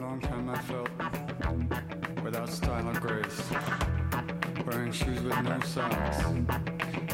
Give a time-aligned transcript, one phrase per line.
[0.00, 0.88] long time I felt
[2.22, 3.42] without style or grace,
[4.66, 6.24] wearing shoes with no socks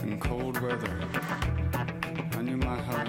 [0.03, 1.01] in cold weather.
[2.33, 3.04] I knew my heart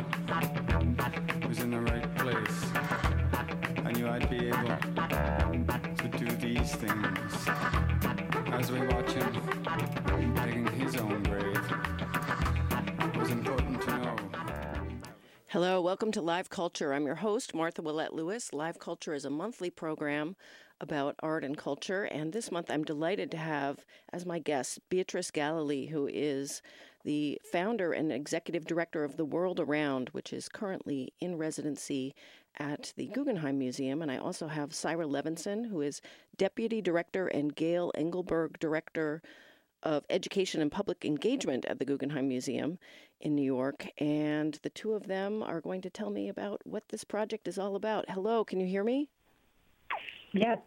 [15.96, 16.94] welcome to Live Culture.
[16.94, 18.52] I'm your host, Martha Willette Lewis.
[18.52, 20.36] Live Culture is a monthly program
[20.82, 25.32] about art and culture, and this month I'm delighted to have as my guest Beatrice
[25.32, 26.62] Galilee, who is
[27.06, 32.14] the founder and executive director of The World Around, which is currently in residency
[32.60, 34.02] at the Guggenheim Museum.
[34.02, 36.02] And I also have Cyra Levenson, who is
[36.36, 39.22] deputy director, and Gail Engelberg, director
[39.82, 42.80] of Education and Public Engagement at the Guggenheim Museum
[43.20, 43.88] in New York.
[43.98, 47.58] And the two of them are going to tell me about what this project is
[47.58, 48.10] all about.
[48.10, 49.10] Hello, can you hear me?
[50.32, 50.60] Yes.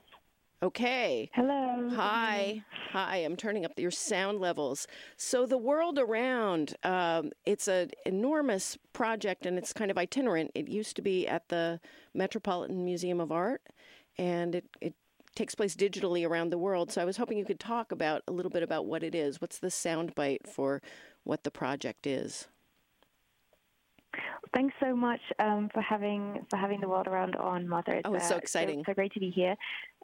[0.61, 1.31] Okay.
[1.34, 1.89] Hello.
[1.95, 2.64] Hi.
[2.91, 3.19] Hi.
[3.19, 4.89] I'm turning up your sound levels.
[5.17, 10.51] So the world around, um, it's an enormous project and it's kind of itinerant.
[10.56, 11.78] It used to be at the
[12.12, 13.62] Metropolitan Museum of Art,
[14.19, 14.95] and it, it
[15.36, 16.91] takes place digitally around the world.
[16.91, 19.41] So I was hoping you could talk about a little bit about what it is.
[19.41, 20.83] What's the soundbite for
[21.29, 22.48] what the project is?
[24.55, 27.97] Thanks so much um, for having for having the world around on, Martha.
[27.97, 28.79] It's, oh, it's so exciting!
[28.79, 29.55] So, so great to be here.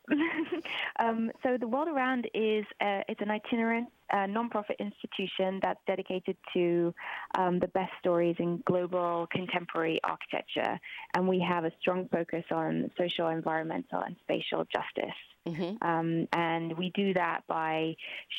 [0.98, 6.36] um, so the World Around is uh, it's an itinerant uh, nonprofit institution that's dedicated
[6.52, 6.94] to
[7.36, 10.78] um, the best stories in global contemporary architecture,
[11.14, 15.14] and we have a strong focus on social, environmental, and spatial justice.
[15.47, 15.86] Mm-hmm.
[15.86, 17.94] Um, and we do that by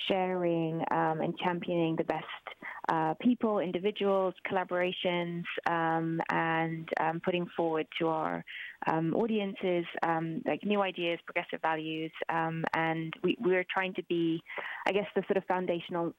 [0.08, 2.26] sharing um, and championing the best
[2.90, 8.44] uh, people, individuals, collaborations, um, and um, putting forward to our
[8.88, 14.42] um, audiences um, like new ideas, progressive values, and we, we're trying to be,
[14.88, 16.14] I guess, the sort of foundational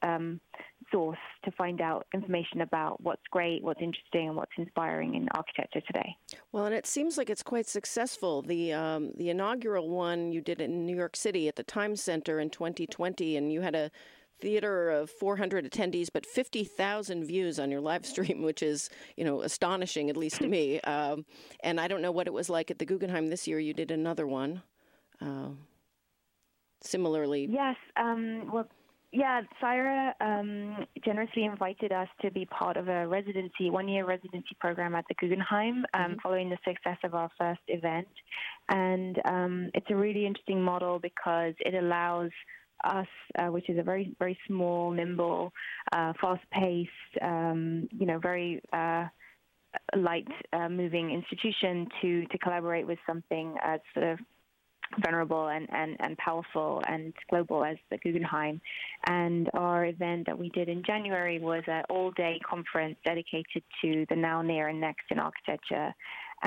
[0.92, 5.80] source to find out information about what's great, what's interesting, and what's inspiring in architecture
[5.86, 6.17] today.
[6.52, 8.42] Well, and it seems like it's quite successful.
[8.42, 12.41] The um, the inaugural one you did in New York City at the Times Center
[12.41, 13.91] in 2020, and you had a
[14.41, 19.42] theater of 400 attendees, but 50,000 views on your live stream, which is you know
[19.42, 20.80] astonishing, at least to me.
[20.96, 21.27] Um,
[21.63, 23.58] and I don't know what it was like at the Guggenheim this year.
[23.58, 24.63] You did another one.
[25.20, 25.51] Uh,
[26.83, 27.48] similarly.
[27.51, 27.77] Yes.
[27.96, 28.69] Um, well,
[29.12, 34.56] yeah, Cyra um, generously invited us to be part of a residency, one year residency
[34.61, 36.12] program at the Guggenheim um, mm-hmm.
[36.22, 38.08] following the success of our first event.
[38.68, 42.30] And um, it's a really interesting model because it allows
[42.84, 43.06] us,
[43.39, 45.52] uh, which is a very, very small, nimble,
[45.92, 46.90] uh, fast paced,
[47.22, 49.06] um, you know, very uh,
[49.96, 54.18] light uh, moving institution to, to collaborate with something as sort of
[55.05, 58.61] venerable and, and, and powerful and global as the Guggenheim.
[59.07, 64.07] And our event that we did in January was an all day conference dedicated to
[64.08, 65.95] the now, near, and next in architecture.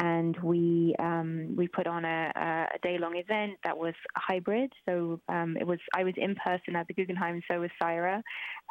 [0.01, 2.31] And we um, we put on a,
[2.73, 4.71] a day long event that was hybrid.
[4.87, 8.21] So um, it was I was in person at the Guggenheim, so was Cyra,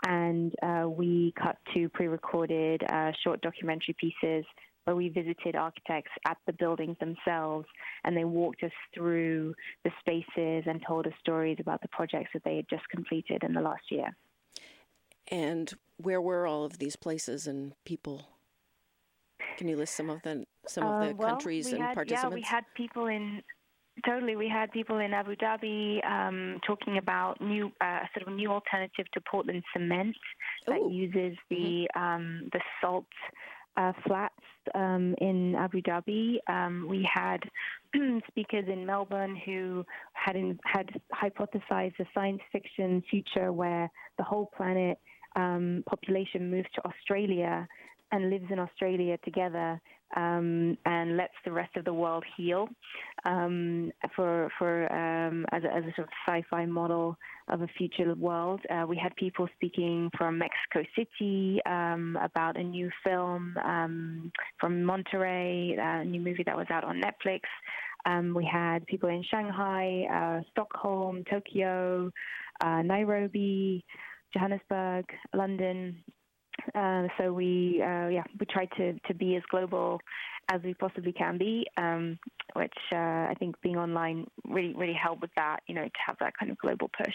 [0.07, 4.45] and uh, we cut two pre recorded uh, short documentary pieces
[4.89, 7.67] where we visited architects at the buildings themselves
[8.05, 12.43] and they walked us through the spaces and told us stories about the projects that
[12.43, 14.17] they had just completed in the last year.
[15.31, 18.29] And where were all of these places and people?
[19.59, 22.31] Can you list some of the some of the uh, well, countries and had, participants?
[22.31, 23.43] Yeah, we had people in
[24.07, 28.53] Totally, we had people in Abu Dhabi um, talking about new, uh, sort of new
[28.53, 30.17] alternative to Portland cement
[30.67, 30.91] that Ooh.
[30.91, 32.01] uses the mm-hmm.
[32.01, 33.07] um, the salt
[33.77, 34.35] uh, flats
[34.75, 36.37] um, in Abu Dhabi.
[36.49, 37.39] Um, we had
[38.29, 44.51] speakers in Melbourne who had in, had hypothesized a science fiction future where the whole
[44.57, 44.99] planet
[45.37, 47.67] um, population moves to Australia
[48.13, 49.81] and lives in Australia together
[50.17, 52.69] um, and lets the rest of the world heal
[53.25, 57.17] um, for for um, as, a, as a sort of sci-fi model
[57.49, 58.61] of a future world.
[58.71, 64.83] Uh, we had people speaking from Mexico City um, about a new film um, from
[64.83, 67.41] Monterrey, a new movie that was out on Netflix.
[68.07, 72.11] Um, we had people in Shanghai, uh, Stockholm, Tokyo,
[72.63, 73.85] uh, Nairobi,
[74.33, 75.05] Johannesburg,
[75.35, 76.03] London,
[76.75, 80.01] uh, so we, uh, yeah, we try to, to be as global
[80.51, 82.19] as we possibly can be, um,
[82.55, 86.17] which uh, I think being online really, really helped with that, you know, to have
[86.21, 87.15] that kind of global push.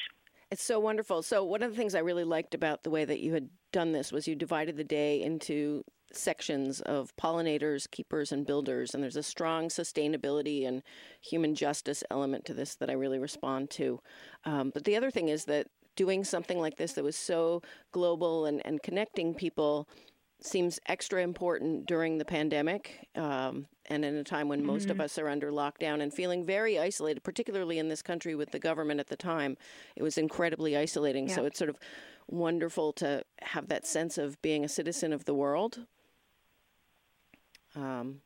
[0.51, 1.23] It's so wonderful.
[1.23, 3.91] So one of the things I really liked about the way that you had done
[3.91, 9.15] this was you divided the day into sections of pollinators, keepers, and builders, and there's
[9.15, 10.83] a strong sustainability and
[11.21, 13.99] human justice element to this that I really respond to.
[14.45, 17.61] Um, but the other thing is that doing something like this that was so
[17.91, 19.87] global and, and connecting people
[20.45, 24.91] seems extra important during the pandemic um, and in a time when most mm-hmm.
[24.91, 28.59] of us are under lockdown and feeling very isolated, particularly in this country with the
[28.59, 29.57] government at the time.
[29.95, 31.29] It was incredibly isolating.
[31.29, 31.35] Yeah.
[31.35, 31.77] So it's sort of
[32.27, 35.85] wonderful to have that sense of being a citizen of the world.
[37.75, 38.21] Um,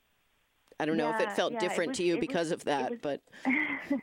[0.80, 2.64] I don't know if it felt yeah, different it was, to you because was, of
[2.66, 3.22] that, was, but.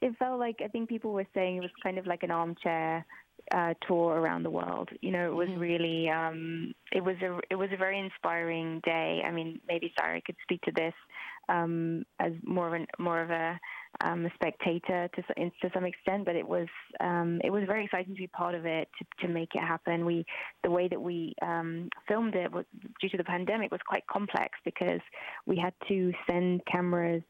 [0.00, 3.04] it felt like I think people were saying it was kind of like an armchair
[3.52, 4.88] uh, tour around the world.
[5.00, 5.60] You know, it was mm-hmm.
[5.60, 9.22] really um, it was a it was a very inspiring day.
[9.26, 10.94] I mean, maybe Sarah could speak to this
[11.48, 13.58] um, as more of an more of a,
[14.00, 16.68] um, a spectator to to some extent, but it was
[17.00, 20.04] um, it was very exciting to be part of it to, to make it happen.
[20.04, 20.24] We
[20.62, 22.64] the way that we um, filmed it was
[23.00, 25.00] due to the pandemic was quite complex because
[25.46, 27.22] we had to send cameras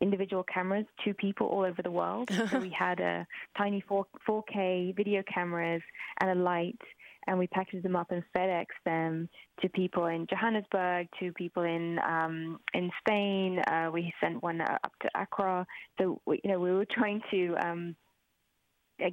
[0.00, 2.30] individual cameras to people all over the world.
[2.50, 5.82] so we had a tiny 4, 4K video cameras
[6.20, 6.78] and a light,
[7.26, 9.28] and we packaged them up and FedEx them
[9.60, 13.58] to people in Johannesburg, to people in um, in Spain.
[13.60, 15.66] Uh, we sent one up to Accra.
[16.00, 17.54] So we, you know we were trying to.
[17.56, 17.96] Um,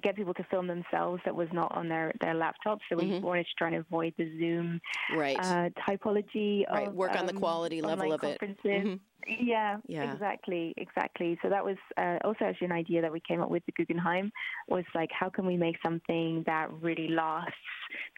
[0.02, 2.80] get people to film themselves that was not on their, their laptops.
[2.90, 3.26] So we mm-hmm.
[3.26, 4.82] wanted to try and avoid the Zoom
[5.16, 5.38] right.
[5.40, 6.68] uh, typology.
[6.68, 6.88] Right.
[6.88, 8.40] Of, Work on um, the quality level of it.
[8.42, 8.96] Mm-hmm.
[9.28, 11.38] Yeah, yeah, exactly, exactly.
[11.42, 14.32] So that was uh, also actually an idea that we came up with the Guggenheim
[14.68, 17.54] was like, how can we make something that really lasts,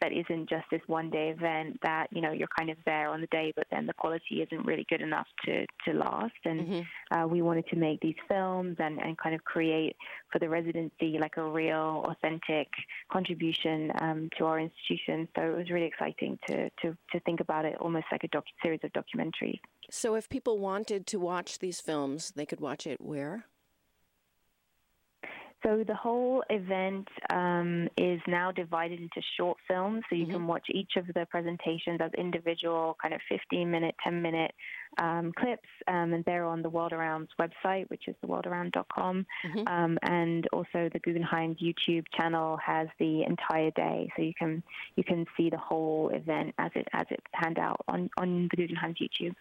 [0.02, 3.20] that isn't just this one day event that you know you're kind of there on
[3.20, 6.34] the day, but then the quality isn't really good enough to to last.
[6.44, 7.18] And mm-hmm.
[7.18, 9.96] uh, we wanted to make these films and and kind of create
[10.30, 12.68] for the residency like a real, authentic
[13.10, 15.26] contribution um, to our institution.
[15.36, 18.42] So it was really exciting to to to think about it almost like a docu-
[18.62, 19.60] series of documentaries.
[19.90, 23.46] So, if people wanted to watch these films, they could watch it where?
[25.64, 30.34] So the whole event um, is now divided into short films, so you mm-hmm.
[30.34, 34.52] can watch each of the presentations as individual, kind of 15 minute, 10 minute
[34.98, 39.68] um, clips, um, and they're on the World Around's website, which is theworldaround.com, mm-hmm.
[39.68, 44.62] Um, and also the Guggenheim YouTube channel has the entire day, so you can
[44.94, 48.56] you can see the whole event as it as it panned out on on the
[48.56, 49.34] Guggenheim's YouTube.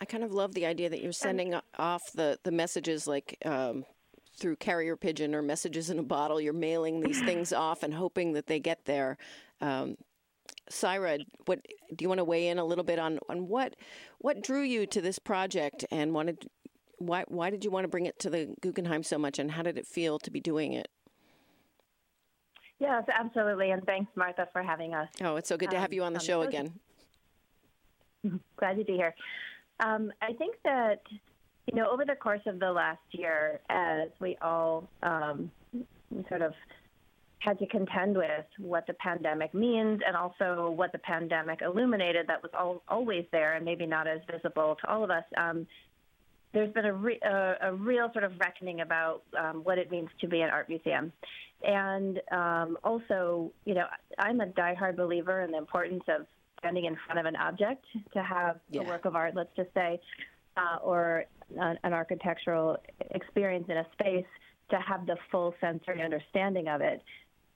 [0.00, 3.84] I kind of love the idea that you're sending off the, the messages like um,
[4.36, 6.40] through carrier pigeon or messages in a bottle.
[6.40, 9.16] You're mailing these things off and hoping that they get there.
[9.60, 9.96] Um,
[10.70, 11.60] Cyra, what
[11.94, 13.76] do you want to weigh in a little bit on, on what
[14.18, 16.48] what drew you to this project and wanted
[16.98, 19.62] why why did you want to bring it to the Guggenheim so much and how
[19.62, 20.88] did it feel to be doing it?
[22.78, 25.08] Yes, absolutely, and thanks, Martha, for having us.
[25.20, 26.72] Oh, it's so good to have um, you on the um, show again.
[28.56, 29.14] Glad to be here.
[29.84, 31.02] Um, I think that
[31.66, 35.50] you know over the course of the last year, as we all um,
[36.28, 36.52] sort of
[37.38, 42.40] had to contend with what the pandemic means and also what the pandemic illuminated that
[42.40, 45.24] was all, always there and maybe not as visible to all of us.
[45.36, 45.66] Um,
[46.52, 50.08] there's been a, re- a, a, real sort of reckoning about um, what it means
[50.20, 51.12] to be an art museum.
[51.64, 53.86] And um, also, you know,
[54.18, 56.26] I'm a diehard believer in the importance of
[56.62, 58.82] standing in front of an object to have yeah.
[58.82, 60.00] a work of art, let's just say,
[60.56, 61.24] uh, or
[61.58, 62.76] an, an architectural
[63.10, 64.26] experience in a space
[64.70, 67.02] to have the full sensory understanding of it.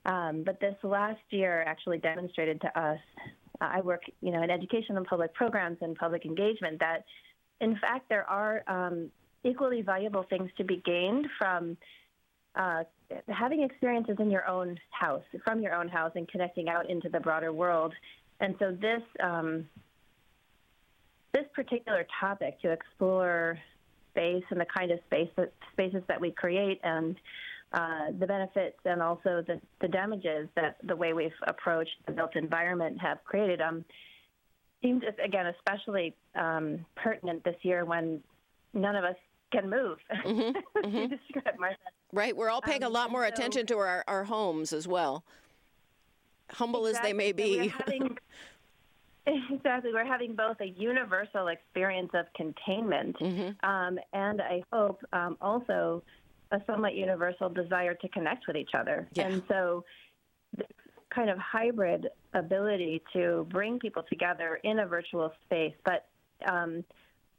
[0.04, 3.00] Um, but this last year actually demonstrated to us.
[3.60, 6.78] Uh, I work, you know, in education and public programs and public engagement.
[6.80, 7.04] That,
[7.60, 9.10] in fact, there are um,
[9.44, 11.76] equally valuable things to be gained from
[12.54, 12.84] uh,
[13.28, 17.20] having experiences in your own house, from your own house, and connecting out into the
[17.20, 17.92] broader world
[18.40, 19.68] and so this um,
[21.32, 23.58] this particular topic to explore
[24.10, 27.16] space and the kind of space that, spaces that we create and
[27.72, 32.34] uh, the benefits and also the, the damages that the way we've approached the built
[32.36, 33.84] environment have created um,
[34.82, 38.22] seems again especially um, pertinent this year when
[38.72, 39.16] none of us
[39.52, 39.98] can move.
[40.24, 41.64] Mm-hmm, mm-hmm.
[42.12, 44.88] Right, we're all paying um, a lot more so, attention to our, our homes as
[44.88, 45.24] well
[46.50, 47.10] humble exactly.
[47.10, 47.68] as they may be.
[47.68, 48.18] Having,
[49.50, 49.92] exactly.
[49.92, 53.68] We're having both a universal experience of containment mm-hmm.
[53.68, 56.02] um, and I hope um, also
[56.52, 59.08] a somewhat universal desire to connect with each other.
[59.14, 59.28] Yeah.
[59.28, 59.84] And so
[60.56, 60.66] this
[61.10, 66.06] kind of hybrid ability to bring people together in a virtual space, but
[66.46, 66.84] um,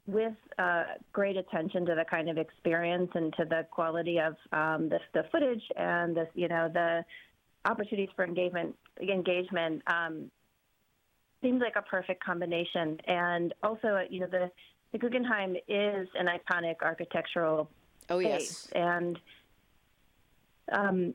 [0.06, 4.88] with uh, great attention to the kind of experience and to the quality of um,
[4.88, 7.04] the, the footage and the you know the
[7.68, 10.30] opportunities for engagement engagement um,
[11.42, 12.98] seems like a perfect combination.
[13.06, 14.50] And also, you know, the
[14.92, 17.70] the Guggenheim is an iconic architectural
[18.08, 19.18] oh yes, and
[20.72, 21.14] um,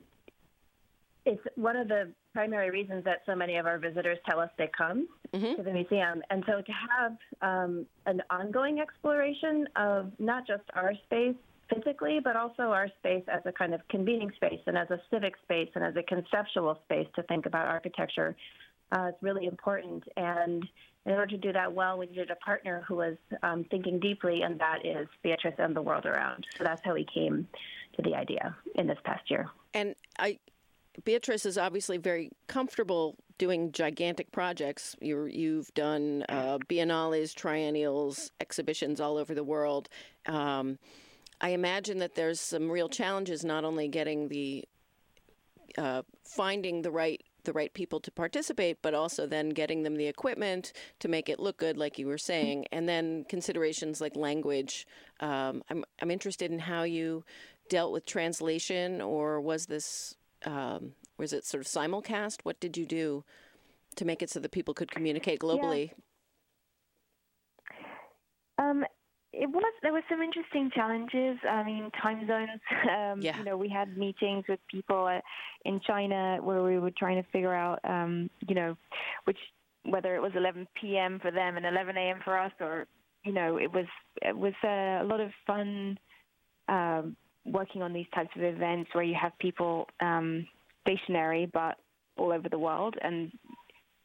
[1.26, 4.70] it's one of the primary reasons that so many of our visitors tell us they
[4.76, 5.56] come mm-hmm.
[5.56, 6.22] to the museum.
[6.30, 11.36] And so to have um, an ongoing exploration of not just our space
[11.74, 15.34] physically, but also our space as a kind of convening space and as a civic
[15.44, 18.36] space and as a conceptual space to think about architecture
[18.92, 20.04] uh, is really important.
[20.18, 20.66] And
[21.06, 24.42] in order to do that well, we needed a partner who was um, thinking deeply,
[24.42, 26.46] and that is Beatrice and the world around.
[26.58, 27.48] So that's how we came
[27.96, 29.50] to the idea in this past year.
[29.74, 30.40] And I,
[31.04, 34.96] Beatrice is obviously very comfortable doing gigantic projects.
[35.02, 39.90] you have done uh, biennales, triennials, exhibitions all over the world.
[40.28, 40.78] Um,
[41.44, 44.64] I imagine that there's some real challenges, not only getting the
[45.78, 50.08] uh, finding the right the right people to participate, but also then getting them the
[50.08, 54.88] equipment to make it look good, like you were saying, and then considerations like language.
[55.20, 57.26] Um, I'm I'm interested in how you
[57.70, 62.38] dealt with translation, or was this um, was it sort of simulcast?
[62.44, 63.26] What did you do
[63.98, 65.92] to make it so that people could communicate globally?
[68.58, 68.70] Yeah.
[68.70, 68.86] Um,
[69.34, 71.38] it was there were some interesting challenges.
[71.50, 72.62] I mean, time zones.
[72.84, 73.38] Um, yeah.
[73.38, 75.20] You know, we had meetings with people uh,
[75.66, 78.76] in China where we were trying to figure out, um, you know,
[79.24, 79.38] which
[79.84, 81.20] whether it was 11 p.m.
[81.20, 82.20] for them and 11 a.m.
[82.24, 82.86] for us, or
[83.24, 83.86] you know, it was
[84.22, 85.98] it was uh, a lot of fun
[86.68, 90.46] um, working on these types of events where you have people um,
[90.82, 91.78] stationary but
[92.18, 93.32] all over the world and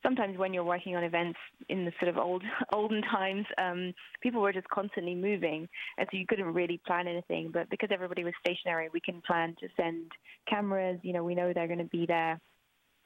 [0.02, 1.38] sometimes when you're working on events
[1.68, 6.16] in the sort of old olden times, um, people were just constantly moving, and so
[6.16, 7.50] you couldn't really plan anything.
[7.52, 10.12] But because everybody was stationary, we can plan to send
[10.48, 10.98] cameras.
[11.02, 12.40] You know, we know they're going to be there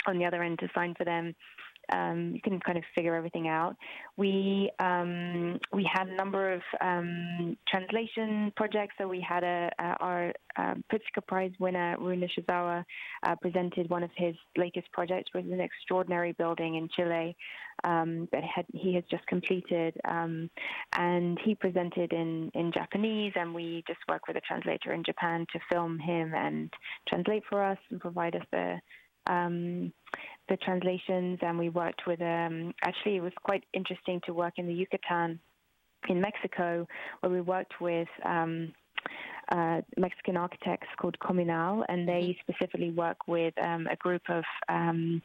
[0.07, 1.35] on the other end to sign for them
[1.91, 3.77] um, you can kind of figure everything out.
[4.17, 8.95] We um, we had a number of um, translation projects.
[8.99, 12.85] So we had a, a our um, Pritzker Prize winner Ryue Nishizawa
[13.23, 17.37] uh, presented one of his latest projects, which was an extraordinary building in Chile
[17.85, 20.51] um, that had, he has just completed, um,
[20.97, 25.47] and he presented in in Japanese, and we just worked with a translator in Japan
[25.53, 26.73] to film him and
[27.09, 28.81] translate for us and provide us the
[29.27, 29.93] um,
[30.53, 32.21] the translations, and we worked with.
[32.21, 35.41] Um, actually, it was quite interesting to work in the Yucatan
[36.09, 36.87] in Mexico,
[37.21, 38.09] where we worked with.
[38.25, 38.73] Um,
[39.49, 42.53] uh, Mexican architects called Comunal, and they mm-hmm.
[42.53, 45.21] specifically work with um, a group of um,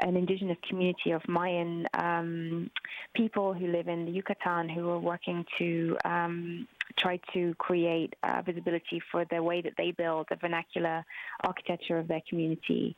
[0.00, 2.70] an indigenous community of Mayan um,
[3.14, 6.66] people who live in the Yucatan who are working to um,
[6.98, 11.04] try to create uh, visibility for the way that they build the vernacular
[11.44, 12.96] architecture of their community.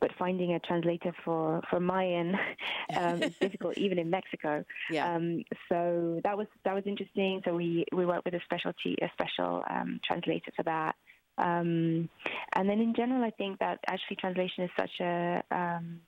[0.00, 2.34] But finding a translator for, for Mayan
[2.96, 4.64] um, is difficult, even in Mexico.
[4.90, 5.14] Yeah.
[5.14, 7.42] Um, so that was that was interesting.
[7.44, 10.94] So we, we worked with a specialty a special um, translator for that.
[11.38, 12.08] Um,
[12.54, 16.00] and then in general, I think that actually translation is such a um,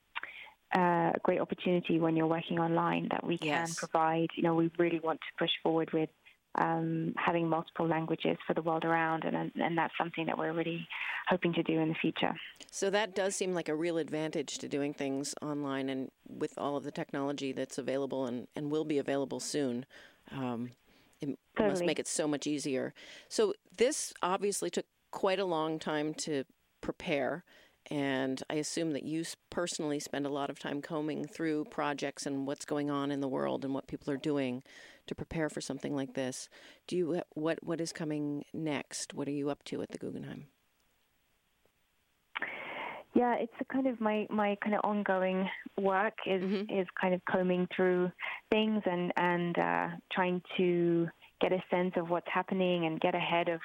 [0.74, 3.74] a great opportunity when you're working online that we can yes.
[3.74, 4.28] provide.
[4.34, 6.08] You know, we really want to push forward with
[6.56, 10.86] um, having multiple languages for the world around, and, and that's something that we're really
[11.28, 12.34] hoping to do in the future.
[12.70, 16.76] So that does seem like a real advantage to doing things online and with all
[16.76, 19.86] of the technology that's available and, and will be available soon.
[20.30, 20.70] Um,
[21.20, 21.70] it totally.
[21.70, 22.92] must make it so much easier.
[23.28, 26.44] So this obviously took quite a long time to
[26.80, 27.44] prepare.
[27.90, 32.46] And I assume that you personally spend a lot of time combing through projects and
[32.46, 34.62] what's going on in the world and what people are doing
[35.08, 36.48] to prepare for something like this.
[36.86, 39.14] Do you what what is coming next?
[39.14, 40.46] What are you up to at the Guggenheim?
[43.14, 45.46] Yeah, it's a kind of my, my kind of ongoing
[45.78, 46.78] work is mm-hmm.
[46.78, 48.10] is kind of combing through
[48.50, 51.08] things and and uh, trying to
[51.40, 53.60] get a sense of what's happening and get ahead of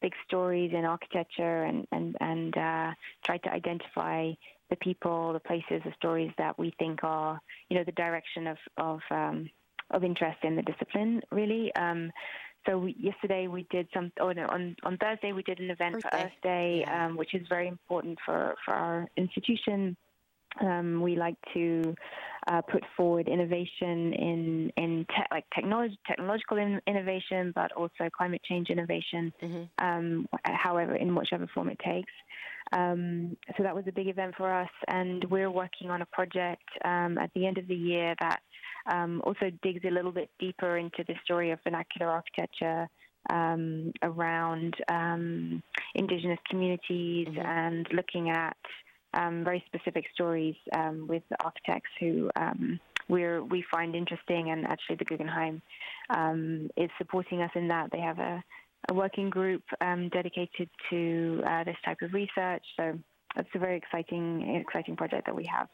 [0.00, 2.92] big stories in architecture and and and uh,
[3.24, 4.32] try to identify
[4.70, 8.58] the people, the places, the stories that we think are you know the direction of
[8.76, 9.50] of um,
[9.90, 11.74] of interest in the discipline, really.
[11.74, 12.10] Um,
[12.66, 15.96] so we, yesterday we did some, oh no, on, on Thursday we did an event
[15.96, 17.06] Earth for Earth Day, yeah.
[17.06, 19.96] um, which is very important for, for our institution.
[20.60, 21.94] Um, we like to
[22.48, 28.42] uh, put forward innovation in in te- like technology, technological in- innovation, but also climate
[28.44, 29.32] change innovation.
[29.42, 29.86] Mm-hmm.
[29.86, 32.12] Um, however, in whichever form it takes.
[32.72, 36.68] Um, so that was a big event for us, and we're working on a project
[36.84, 38.40] um, at the end of the year that
[38.90, 42.88] um, also digs a little bit deeper into the story of vernacular architecture
[43.30, 45.62] um, around um,
[45.94, 47.46] indigenous communities mm-hmm.
[47.46, 48.56] and looking at
[49.18, 54.96] um, very specific stories um, with architects who um, we we find interesting, and actually
[54.96, 55.60] the Guggenheim
[56.10, 57.90] um, is supporting us in that.
[57.90, 58.42] They have a,
[58.90, 62.64] a working group um, dedicated to uh, this type of research.
[62.76, 62.98] So
[63.36, 65.68] it's a very exciting exciting project that we have.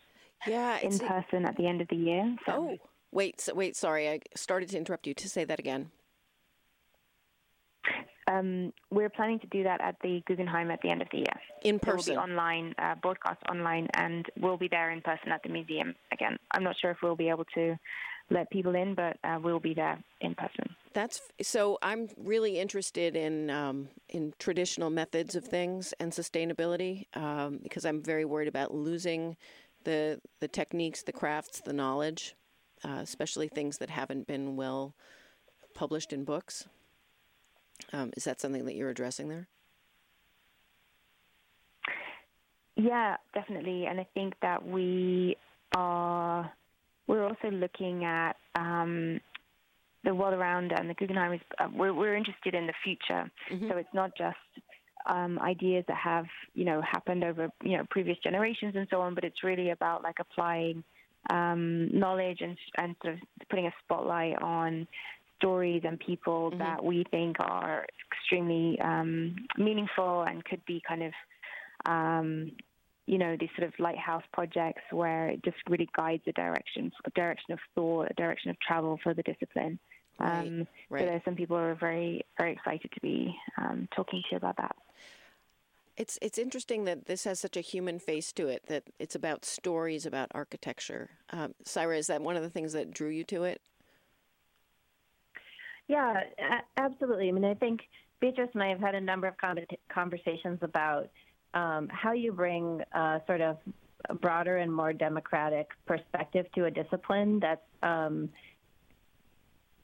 [0.46, 2.36] Yeah, in person at the end of the year.
[2.46, 2.52] So.
[2.52, 2.76] Oh,
[3.12, 5.14] wait, wait, sorry, I started to interrupt you.
[5.14, 5.90] To say that again.
[8.26, 11.40] Um, we're planning to do that at the Guggenheim at the end of the year.
[11.62, 12.14] In person?
[12.14, 15.48] It will be online, uh, broadcast online, and we'll be there in person at the
[15.48, 16.38] museum again.
[16.52, 17.76] I'm not sure if we'll be able to
[18.30, 20.74] let people in, but uh, we'll be there in person.
[20.94, 21.78] That's so.
[21.82, 28.00] I'm really interested in um, in traditional methods of things and sustainability um, because I'm
[28.00, 29.36] very worried about losing
[29.82, 32.36] the the techniques, the crafts, the knowledge,
[32.84, 34.94] uh, especially things that haven't been well
[35.74, 36.66] published in books.
[37.92, 39.48] Um, is that something that you're addressing there?
[42.76, 45.36] Yeah, definitely, and I think that we
[45.76, 46.50] are.
[47.06, 49.20] We're also looking at um,
[50.02, 51.40] the world around, and the Guggenheim is.
[51.58, 53.68] Uh, we're, we're interested in the future, mm-hmm.
[53.68, 54.36] so it's not just
[55.06, 59.14] um, ideas that have you know happened over you know previous generations and so on,
[59.14, 60.82] but it's really about like applying
[61.30, 64.88] um, knowledge and and sort of putting a spotlight on
[65.36, 66.58] stories and people mm-hmm.
[66.58, 71.12] that we think are extremely um, meaningful and could be kind of,
[71.86, 72.52] um,
[73.06, 77.10] you know, these sort of lighthouse projects where it just really guides a direction, a
[77.10, 79.78] direction of thought, a direction of travel for the discipline.
[80.18, 81.00] Um, right.
[81.00, 84.36] So there's some people who are very, very excited to be um, talking to you
[84.36, 84.76] about that.
[85.96, 88.64] It's it's interesting that this has such a human face to it.
[88.66, 91.10] That it's about stories about architecture.
[91.30, 93.60] Um, Cyra, is that one of the things that drew you to it?
[95.88, 96.20] Yeah,
[96.76, 97.28] absolutely.
[97.28, 97.80] I mean, I think
[98.20, 99.34] Beatrice and I have had a number of
[99.92, 101.10] conversations about
[101.52, 103.58] um, how you bring uh, sort of
[104.08, 108.28] a broader and more democratic perspective to a discipline that's um,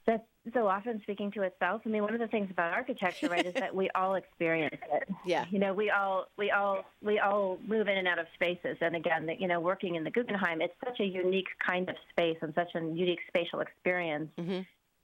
[0.07, 1.83] that's so often speaking to itself.
[1.85, 5.09] I mean, one of the things about architecture, right, is that we all experience it.
[5.25, 5.45] Yeah.
[5.51, 8.97] You know, we all we all we all move in and out of spaces, and
[8.97, 12.55] again, you know, working in the Guggenheim, it's such a unique kind of space and
[12.55, 14.31] such a unique spatial experience.
[14.39, 14.61] Mm-hmm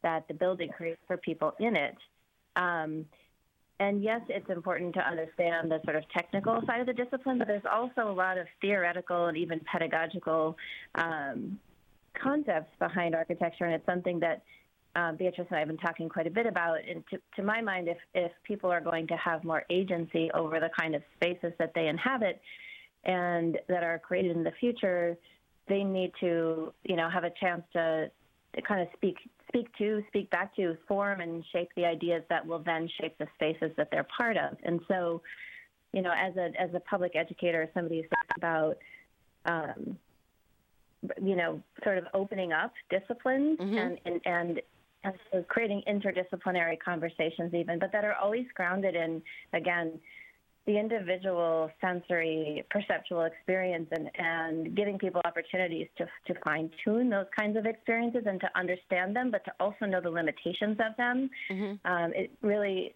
[0.07, 1.97] that the building creates for people in it.
[2.55, 3.07] Um,
[3.81, 7.49] and yes, it's important to understand the sort of technical side of the discipline, but
[7.49, 10.57] there's also a lot of theoretical and even pedagogical
[10.95, 11.59] um,
[12.15, 14.43] concepts behind architecture, and it's something that
[14.95, 16.79] um, Beatrice and I have been talking quite a bit about.
[16.89, 20.59] And to, to my mind, if, if people are going to have more agency over
[20.61, 22.41] the kind of spaces that they inhabit
[23.05, 25.19] and that are created in the future,
[25.69, 28.11] they need to, you know, have a chance to,
[28.55, 29.17] to kind of speak
[29.49, 33.27] speak to, speak back to, form and shape the ideas that will then shape the
[33.35, 34.57] spaces that they're part of.
[34.65, 35.23] And so,
[35.93, 38.77] you know, as a as a public educator, somebody who's about,
[39.45, 39.99] um,
[41.23, 43.77] you know, sort of opening up disciplines mm-hmm.
[43.77, 44.63] and, and and
[45.05, 49.99] and so creating interdisciplinary conversations even, but that are always grounded in again
[50.67, 57.27] the individual sensory perceptual experience and, and giving people opportunities to, to fine tune those
[57.39, 61.31] kinds of experiences and to understand them, but to also know the limitations of them.
[61.51, 61.93] Mm-hmm.
[61.93, 62.95] Um, it really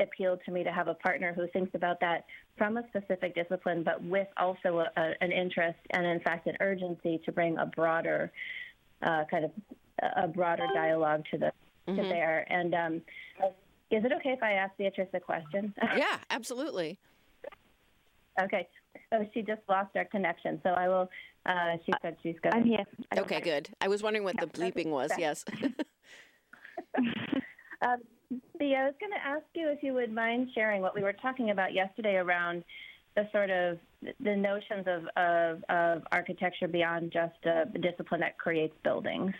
[0.00, 2.24] appealed to me to have a partner who thinks about that
[2.56, 6.56] from a specific discipline, but with also a, a, an interest and, in fact, an
[6.60, 8.32] urgency to bring a broader
[9.02, 9.50] uh, kind of
[10.16, 11.52] a broader dialogue to the
[11.86, 11.96] mm-hmm.
[11.96, 12.46] to there.
[12.50, 13.02] And um,
[13.90, 15.74] is it okay if I ask Beatrice a question?
[15.96, 16.98] yeah, absolutely.
[18.40, 18.68] Okay.
[19.12, 21.10] Oh, she just lost our connection, so I will.
[21.46, 22.54] Uh, she said she's good.
[22.54, 22.84] I'm here.
[23.16, 23.70] Okay, good.
[23.80, 25.10] I was wondering what yeah, the bleeping was.
[25.16, 25.44] Yes.
[27.82, 27.98] um,
[28.58, 31.14] Bea, I was going to ask you if you would mind sharing what we were
[31.14, 32.64] talking about yesterday around
[33.16, 33.78] the sort of
[34.20, 39.32] the notions of, of, of architecture beyond just a discipline that creates buildings.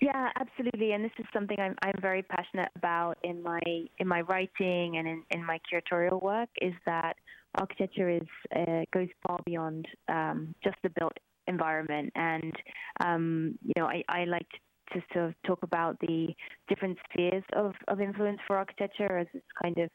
[0.00, 0.92] Yeah, absolutely.
[0.92, 3.60] And this is something I'm I'm very passionate about in my
[3.98, 7.16] in my writing and in, in my curatorial work is that
[7.58, 12.10] architecture is uh, goes far beyond um, just the built environment.
[12.14, 12.52] And
[13.00, 14.48] um, you know, I, I like
[14.94, 16.28] to sort of talk about the
[16.68, 19.88] different spheres of, of influence for architecture as this kind of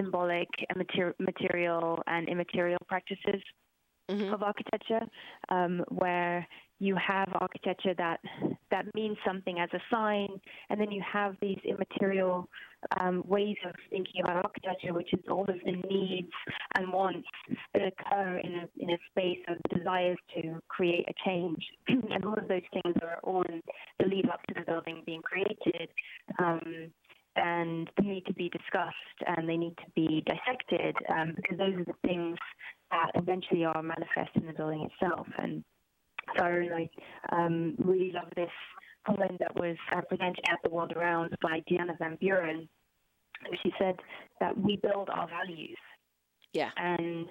[0.00, 3.40] symbolic and mater- material and immaterial practices
[4.10, 4.34] mm-hmm.
[4.34, 5.00] of architecture,
[5.48, 6.46] um, where
[6.78, 8.20] you have architecture that
[8.70, 10.28] that means something as a sign,
[10.70, 12.48] and then you have these immaterial
[12.98, 16.32] um, ways of thinking about architecture, which is all of the needs
[16.76, 17.28] and wants
[17.72, 22.34] that occur in a in a space of desires to create a change, and all
[22.34, 23.60] of those things are all in
[24.00, 25.88] the lead up to the building being created.
[26.38, 26.90] Um,
[27.36, 28.94] and they need to be discussed
[29.26, 32.38] and they need to be dissected um, because those are the things
[32.92, 35.26] that eventually are manifest in the building itself.
[35.38, 35.64] And
[36.36, 36.90] so I really,
[37.32, 38.50] um, really love this
[39.06, 42.68] poem that was uh, presented at the World Around by Diana Van Buren.
[43.62, 43.96] She said
[44.40, 45.76] that we build our values.
[46.52, 46.70] Yeah.
[46.76, 47.26] And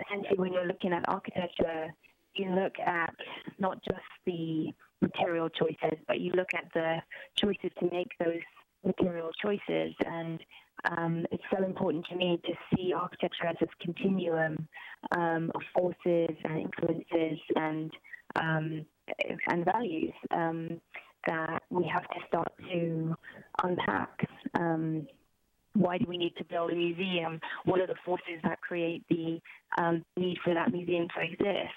[0.00, 1.88] essentially, when you're looking at architecture,
[2.34, 3.14] you look at
[3.58, 7.02] not just the material choices, but you look at the
[7.36, 8.40] choices to make those
[8.84, 9.94] material choices.
[10.06, 10.40] And
[10.84, 14.68] um, it's so important to me to see architecture as this continuum
[15.12, 17.90] um, of forces and influences and
[18.36, 18.84] um,
[19.48, 20.80] and values um,
[21.26, 23.14] that we have to start to
[23.62, 24.28] unpack.
[24.54, 25.06] Um,
[25.74, 27.40] why do we need to build a museum?
[27.64, 29.40] What are the forces that create the
[29.78, 31.74] um, need for that museum to exist?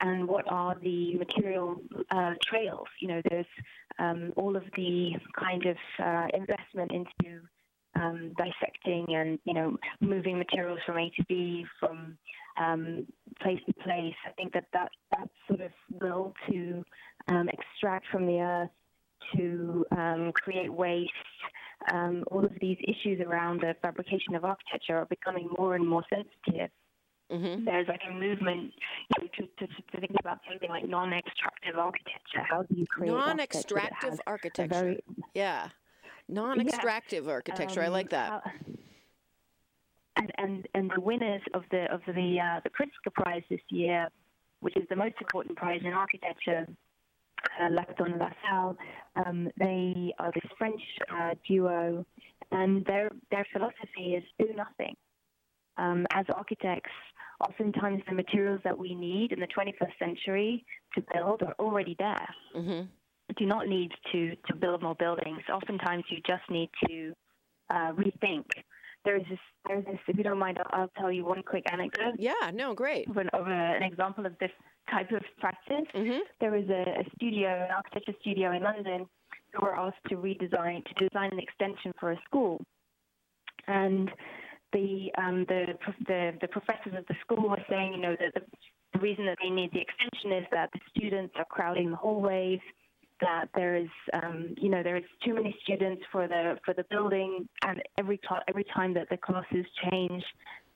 [0.00, 1.80] And what are the material
[2.10, 2.88] uh, trails?
[3.00, 3.46] You know, there's
[3.98, 7.40] um, all of the kind of uh, investment into
[8.00, 12.16] um, dissecting and you know moving materials from A to B, from
[12.58, 13.06] um,
[13.40, 14.14] place to place.
[14.26, 16.84] I think that that, that sort of will to
[17.28, 18.70] um, extract from the earth
[19.36, 21.10] to um, create waste.
[21.92, 26.02] Um, all of these issues around the fabrication of architecture are becoming more and more
[26.08, 26.70] sensitive.
[27.30, 27.64] Mm-hmm.
[27.64, 28.72] There's like a movement
[29.18, 32.40] you know, to, to, to, think about something like non-extractive architecture.
[32.48, 34.68] How do you create non-extractive architecture?
[34.68, 35.00] Very,
[35.34, 35.68] yeah,
[36.28, 37.32] non-extractive yeah.
[37.32, 37.80] architecture.
[37.80, 38.32] Um, I like that.
[38.32, 38.50] Uh,
[40.16, 44.08] and, and and the winners of the of the uh, the Pritzker Prize this year,
[44.60, 46.66] which is the most important prize in architecture,
[47.60, 48.76] uh, Lacaton and Vassal.
[49.16, 50.80] Um, they are this French
[51.12, 52.04] uh, duo,
[52.50, 54.96] and their their philosophy is do nothing.
[55.78, 56.90] Um, as architects,
[57.40, 62.28] oftentimes the materials that we need in the 21st century to build are already there.
[62.56, 62.86] Mm-hmm.
[63.36, 65.40] Do not need to, to build more buildings.
[65.52, 67.12] Oftentimes, you just need to
[67.70, 68.44] uh, rethink.
[69.04, 69.98] There's this, there's this.
[70.08, 72.14] If you don't mind, I'll, I'll, tell you one quick anecdote.
[72.18, 73.08] Yeah, no, great.
[73.08, 74.50] Of an, of a, an example of this
[74.90, 75.86] type of practice.
[75.94, 76.18] Mm-hmm.
[76.40, 79.06] There was a, a studio, an architecture studio in London,
[79.52, 82.60] who were asked to redesign, to design an extension for a school,
[83.68, 84.10] and
[84.72, 85.66] the um, the,
[86.06, 88.40] the, the professors of the school were saying, you know, that the,
[88.92, 92.60] the reason that they need the extension is that the students are crowding the hallways,
[93.20, 96.84] that there is, um, you know, there is too many students for the for the
[96.90, 100.22] building, and every cl- every time that the classes change,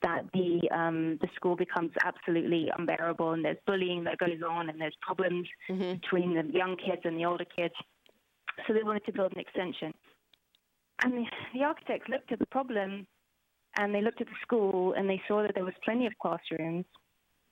[0.01, 4.79] that the um, the school becomes absolutely unbearable, and there's bullying that goes on, and
[4.79, 5.93] there's problems mm-hmm.
[5.93, 7.73] between the young kids and the older kids.
[8.67, 9.93] So they wanted to build an extension,
[11.03, 13.07] and the, the architects looked at the problem
[13.77, 16.85] and they looked at the school and they saw that there was plenty of classrooms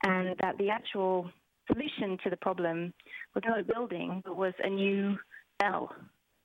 [0.03, 1.29] and that the actual
[1.71, 2.93] solution to the problem
[3.35, 5.17] was not a building but was a new
[5.59, 5.93] bell.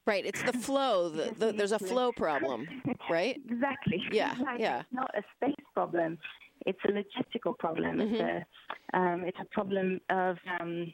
[0.06, 1.08] Right, it's the flow.
[1.08, 2.66] The, the, there's a flow problem,
[3.10, 3.40] right?
[3.48, 4.02] exactly.
[4.12, 4.62] Yeah, exactly.
[4.62, 4.80] yeah.
[4.80, 6.18] It's not a space problem.
[6.66, 7.96] It's a logistical problem.
[7.96, 8.14] Mm-hmm.
[8.14, 8.46] It's
[8.92, 10.92] a um, it's a problem of um,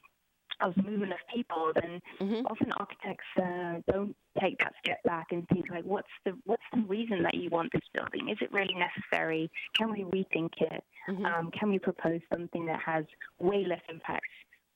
[0.60, 2.46] of movement of people, then mm-hmm.
[2.46, 6.82] often architects uh, don't take that step back and think like, what's the what's the
[6.82, 8.28] reason that you want this building?
[8.28, 9.50] Is it really necessary?
[9.76, 10.84] Can we rethink it?
[11.08, 11.24] Mm-hmm.
[11.24, 13.04] Um, can we propose something that has
[13.38, 14.26] way less impact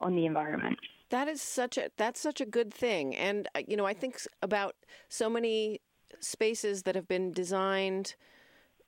[0.01, 0.79] on the environment?
[1.11, 4.19] That is such a that's such a good thing, and uh, you know I think
[4.43, 4.75] about
[5.09, 5.81] so many
[6.21, 8.15] spaces that have been designed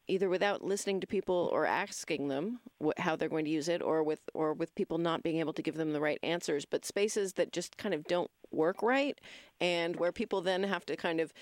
[0.09, 3.83] either without listening to people or asking them wh- how they're going to use it
[3.83, 6.85] or with or with people not being able to give them the right answers but
[6.85, 9.21] spaces that just kind of don't work right
[9.61, 11.33] and where people then have to kind of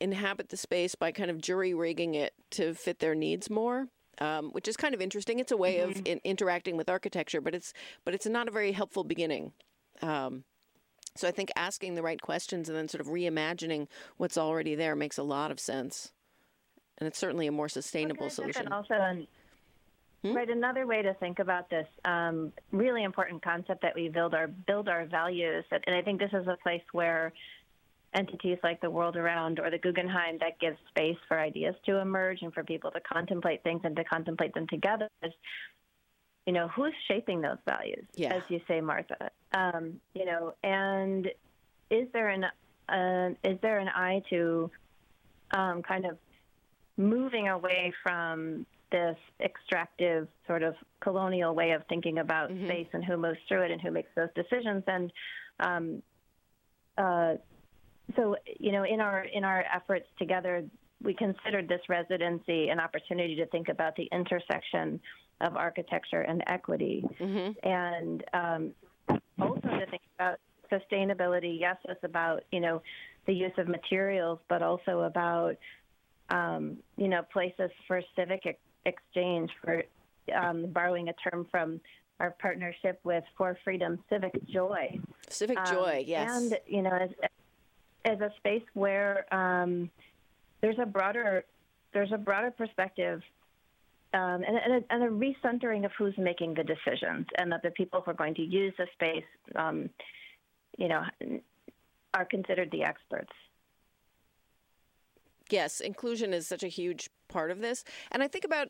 [0.00, 3.88] inhabit the space by kind of jury rigging it to fit their needs more
[4.20, 5.90] um, which is kind of interesting it's a way mm-hmm.
[5.90, 7.72] of in- interacting with architecture but it's
[8.04, 9.52] but it's not a very helpful beginning
[10.02, 10.44] um,
[11.16, 14.94] so I think asking the right questions and then sort of reimagining what's already there
[14.94, 16.12] makes a lot of sense
[16.98, 18.72] and it's certainly a more sustainable solution.
[18.72, 18.94] Also,
[20.22, 20.34] hmm?
[20.34, 24.48] right, another way to think about this um, really important concept that we build our
[24.48, 27.32] build our values, and I think this is a place where
[28.14, 32.42] entities like the World Around or the Guggenheim that gives space for ideas to emerge
[32.42, 35.32] and for people to contemplate things and to contemplate them together is,
[36.46, 38.34] you know, who's shaping those values, yeah.
[38.34, 39.30] as you say, Martha.
[39.52, 41.28] Um, you know, and
[41.90, 42.44] is there an
[42.88, 44.70] uh, is there an eye to
[45.50, 46.16] um, kind of
[46.96, 52.66] moving away from this extractive sort of colonial way of thinking about mm-hmm.
[52.66, 55.12] space and who moves through it and who makes those decisions and
[55.60, 56.02] um,
[56.96, 57.34] uh,
[58.16, 60.64] so you know in our in our efforts together
[61.02, 65.00] we considered this residency an opportunity to think about the intersection
[65.40, 67.68] of architecture and equity mm-hmm.
[67.68, 68.72] and um,
[69.40, 70.38] also to think about
[70.72, 72.82] sustainability yes it's about you know
[73.28, 75.54] the use of materials, but also about
[76.30, 79.50] um, you know places for civic ex- exchange.
[79.62, 79.84] For
[80.34, 81.80] um, borrowing a term from
[82.20, 84.98] our partnership with For Freedom, civic joy.
[85.28, 86.30] Civic joy, um, yes.
[86.30, 87.10] And you know, as,
[88.04, 89.90] as a space where um,
[90.60, 91.44] there's a broader
[91.92, 93.22] there's a broader perspective
[94.14, 97.70] um, and, and, a, and, a, recentering of who's making the decisions, and that the
[97.70, 99.90] people who are going to use the space, um,
[100.78, 101.02] you know,
[102.14, 103.32] are considered the experts.
[105.50, 108.68] Yes, inclusion is such a huge part of this, and I think about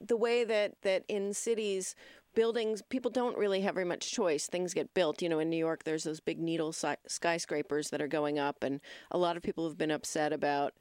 [0.00, 1.94] the way that that in cities
[2.34, 4.46] buildings people don't really have very much choice.
[4.46, 5.22] Things get built.
[5.22, 8.80] You know in new york there's those big needle skyscrapers that are going up and
[9.10, 10.74] a lot of people have been upset about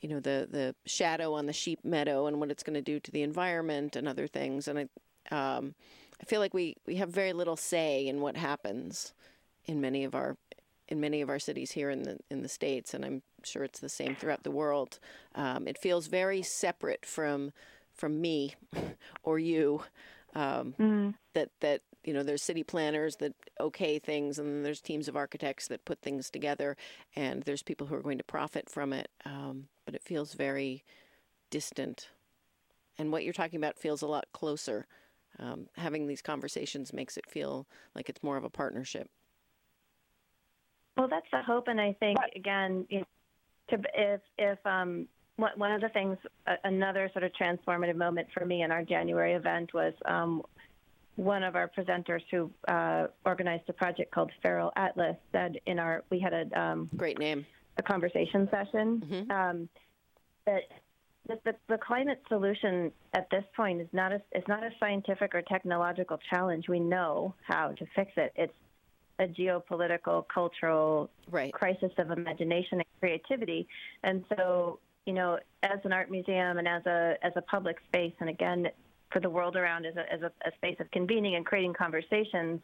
[0.00, 3.00] you know the the shadow on the sheep meadow and what it's going to do
[3.00, 4.68] to the environment and other things.
[4.68, 4.86] And i
[5.30, 5.74] um,
[6.20, 9.14] i feel like we we have very little say in what happens
[9.64, 10.36] in many of our
[10.88, 13.80] in many of our cities here in the in the states and i'm sure it's
[13.80, 14.98] the same throughout the world.
[15.34, 17.52] Um, it feels very separate from
[17.94, 18.54] from me
[19.22, 19.82] or you
[20.36, 21.14] um, mm.
[21.34, 25.16] that that you know there's city planners that okay things and then there's teams of
[25.16, 26.76] architects that put things together
[27.16, 30.84] and there's people who are going to profit from it um, but it feels very
[31.50, 32.08] distant.
[32.98, 34.86] And what you're talking about feels a lot closer.
[35.38, 39.08] Um, having these conversations makes it feel like it's more of a partnership.
[40.96, 43.06] Well that's the hope and i think again you know,
[43.68, 46.16] to, if if um, one of the things,
[46.64, 50.42] another sort of transformative moment for me in our January event was um,
[51.16, 56.04] one of our presenters who uh, organized a project called Feral Atlas said in our
[56.10, 57.46] we had a um, great name
[57.78, 59.30] a conversation session mm-hmm.
[59.30, 59.68] um,
[60.46, 60.62] that
[61.26, 65.42] the, the, climate solution at this point is not a is not a scientific or
[65.42, 66.68] technological challenge.
[66.68, 68.32] We know how to fix it.
[68.36, 68.54] It's
[69.18, 71.52] a geopolitical, cultural right.
[71.52, 73.66] crisis of imagination and creativity.
[74.04, 78.12] And so you know, as an art museum and as a as a public space,
[78.20, 78.68] and again
[79.12, 82.60] for the world around as a as a, a space of convening and creating conversations,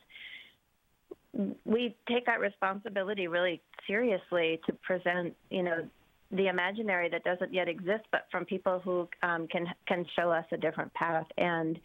[1.65, 5.89] we take that responsibility really seriously to present, you know,
[6.31, 10.45] the imaginary that doesn't yet exist, but from people who um, can can show us
[10.51, 11.79] a different path and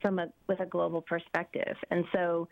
[0.00, 1.76] from a with a global perspective.
[1.90, 2.48] And so,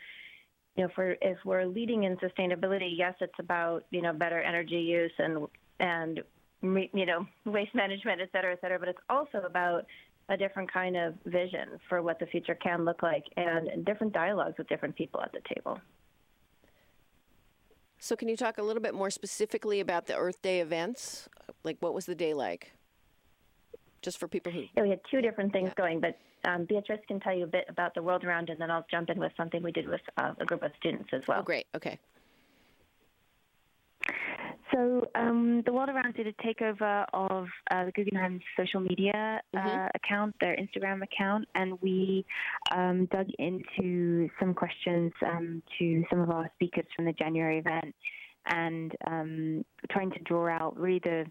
[0.76, 4.40] you know, if we're if we're leading in sustainability, yes, it's about you know better
[4.40, 5.46] energy use and
[5.80, 6.22] and
[6.64, 8.78] you know, waste management, et cetera, et cetera.
[8.78, 9.86] But it's also about
[10.28, 14.54] a different kind of vision for what the future can look like and different dialogues
[14.56, 15.78] with different people at the table.
[17.98, 21.28] So, can you talk a little bit more specifically about the Earth Day events?
[21.62, 22.72] Like, what was the day like?
[24.02, 24.64] Just for people who.
[24.76, 25.82] Yeah, we had two different things yeah.
[25.82, 28.70] going, but um, Beatrice can tell you a bit about the world around, and then
[28.70, 31.40] I'll jump in with something we did with uh, a group of students as well.
[31.40, 31.66] Oh, great.
[31.74, 31.98] Okay.
[34.74, 39.58] So um, the World Around did a takeover of uh, the Guggenheim social media uh,
[39.58, 39.86] mm-hmm.
[39.94, 42.26] account, their Instagram account, and we
[42.74, 47.94] um, dug into some questions um, to some of our speakers from the January event,
[48.46, 51.24] and um, trying to draw out really the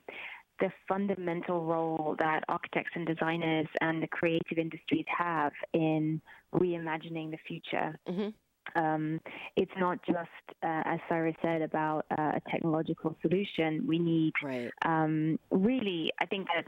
[0.60, 6.22] the fundamental role that architects and designers and the creative industries have in
[6.54, 8.00] reimagining the future.
[8.08, 8.30] Mm-hmm
[8.76, 9.20] um,
[9.56, 10.30] it's not just,
[10.64, 13.86] uh, as Cyrus said, about uh, a technological solution.
[13.88, 14.72] We need right.
[14.86, 16.66] um, really, I think that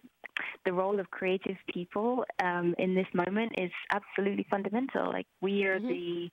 [0.66, 5.08] the role of creative people um, in this moment is absolutely fundamental.
[5.08, 5.88] Like we are mm-hmm.
[5.88, 6.30] the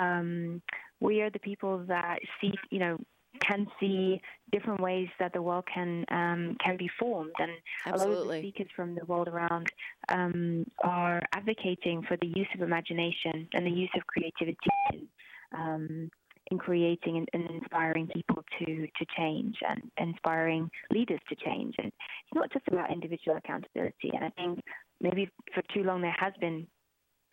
[0.00, 0.62] um,
[1.00, 2.98] we are the people that see, you know,
[3.40, 4.20] can see
[4.52, 7.32] different ways that the world can um, can be formed.
[7.38, 7.50] And
[7.86, 8.14] Absolutely.
[8.14, 9.68] a lot of the speakers from the world around
[10.08, 15.08] um, are advocating for the use of imagination and the use of creativity
[15.56, 16.10] um,
[16.50, 21.74] in creating and, and, inspiring people to, to change and inspiring leaders to change.
[21.78, 24.12] And it's not just about individual accountability.
[24.14, 24.60] And I think
[25.00, 26.66] maybe for too long there has been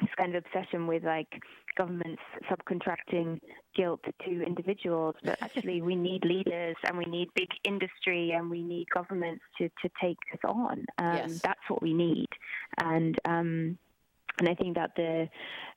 [0.04, 1.42] this kind of obsession with like
[1.78, 3.40] governments subcontracting
[3.76, 8.62] guilt to individuals, but actually we need leaders and we need big industry and we
[8.62, 10.86] need governments to, to take this on.
[10.98, 11.42] Um, yes.
[11.42, 12.28] That's what we need.
[12.78, 13.78] And um,
[14.40, 15.30] and I think that the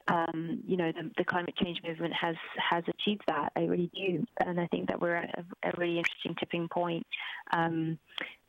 [0.08, 3.52] um, you know the, the, climate change movement has has achieved that.
[3.56, 7.06] I really do, and I think that we're at a, a really interesting tipping point.
[7.52, 7.98] Um,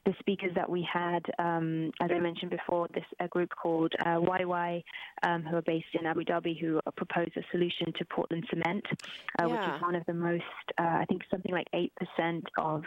[0.08, 4.15] the speakers that we had, um, as I mentioned before, this a group called uh,
[4.15, 4.82] YY,
[5.24, 8.86] um, who are based in Abu Dhabi, who proposed a solution to Portland cement,
[9.41, 9.48] uh, yeah.
[9.48, 10.43] which is one of the most,
[10.80, 12.84] uh, I think, something like eight percent of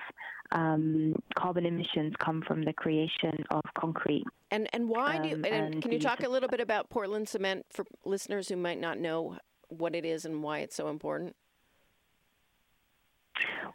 [0.52, 4.24] um, carbon emissions come from the creation of concrete.
[4.50, 5.34] And and why do you?
[5.34, 8.56] Um, and, and can you talk a little bit about Portland cement for listeners who
[8.56, 9.36] might not know
[9.68, 11.36] what it is and why it's so important?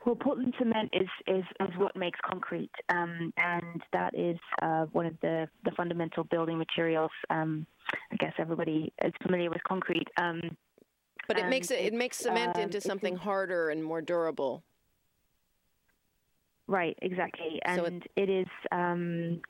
[0.06, 5.06] Well, Portland cement is, is, is what makes concrete, um, and that is uh, one
[5.06, 7.12] of the, the fundamental building materials.
[7.30, 7.66] Um,
[8.12, 10.08] I guess everybody is familiar with concrete.
[10.18, 10.58] Um,
[11.28, 14.64] but it makes it, it makes cement into something harder and more durable.
[16.68, 19.42] Right, exactly, and so it, it is um,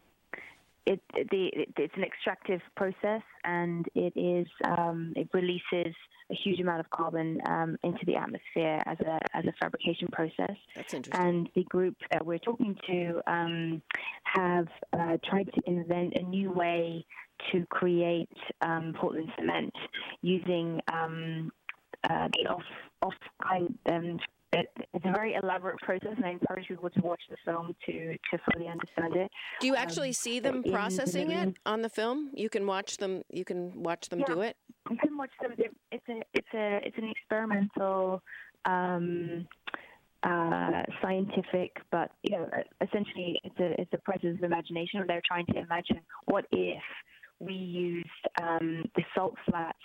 [0.86, 5.94] it, the, it, it's an extractive process, and it is um, it releases
[6.32, 10.56] a huge amount of carbon um, into the atmosphere as a as a fabrication process.
[10.76, 11.26] That's interesting.
[11.28, 13.82] And the group that we're talking to um,
[14.24, 17.06] have uh, tried to invent a new way
[17.52, 18.30] to create
[18.62, 19.74] um, Portland cement
[20.22, 21.52] using um,
[22.10, 22.64] uh, the off
[23.02, 24.20] off kind um,
[24.54, 27.94] it, it's a very elaborate process, and I encourage people to watch the film to
[28.14, 29.32] to fully understand it.
[29.60, 32.32] Do you actually um, see them processing it on the film?
[32.34, 33.24] You can watch them.
[33.30, 34.58] You can watch them yeah, do it.
[34.90, 35.54] You can watch them.
[35.92, 38.22] It's a it's a it's an experimental.
[38.66, 39.48] Um,
[40.24, 42.50] uh, scientific, but you know,
[42.82, 45.04] essentially, it's a it's a process of imagination.
[45.08, 46.82] They're trying to imagine what if
[47.40, 48.10] we used
[48.42, 49.78] um, the salt flats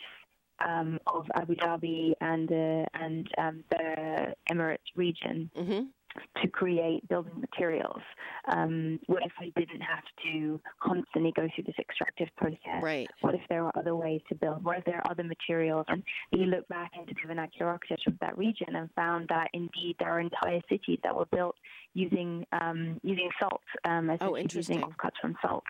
[0.66, 5.50] um, of Abu Dhabi and uh, and um, the Emirates region.
[5.56, 5.82] Mm-hmm
[6.42, 8.00] to create building materials.
[8.48, 12.82] Um, what if I didn't have to constantly go through this extractive process?
[12.82, 13.08] Right.
[13.20, 14.64] What if there are other ways to build?
[14.64, 15.86] What if there are other materials?
[15.88, 19.96] And you look back into the vernacular architecture of that region and found that indeed
[19.98, 21.56] there are entire cities that were built
[21.94, 25.64] using um, using salt, um, oh, using offcuts from salt.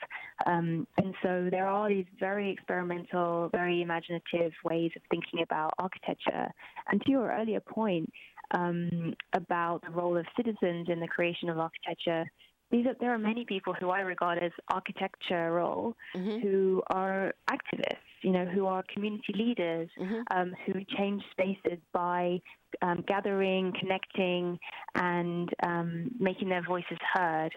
[0.46, 6.48] Um, and so there are these very experimental, very imaginative ways of thinking about architecture.
[6.90, 8.11] And to your earlier point,
[8.52, 12.24] um, about the role of citizens in the creation of architecture.
[12.70, 16.38] These are, there are many people who I regard as architectural mm-hmm.
[16.38, 20.20] who are activists, you know, who are community leaders, mm-hmm.
[20.30, 22.38] um, who change spaces by
[22.82, 24.56] um, gathering, connecting,
[24.94, 27.52] and um, making their voices heard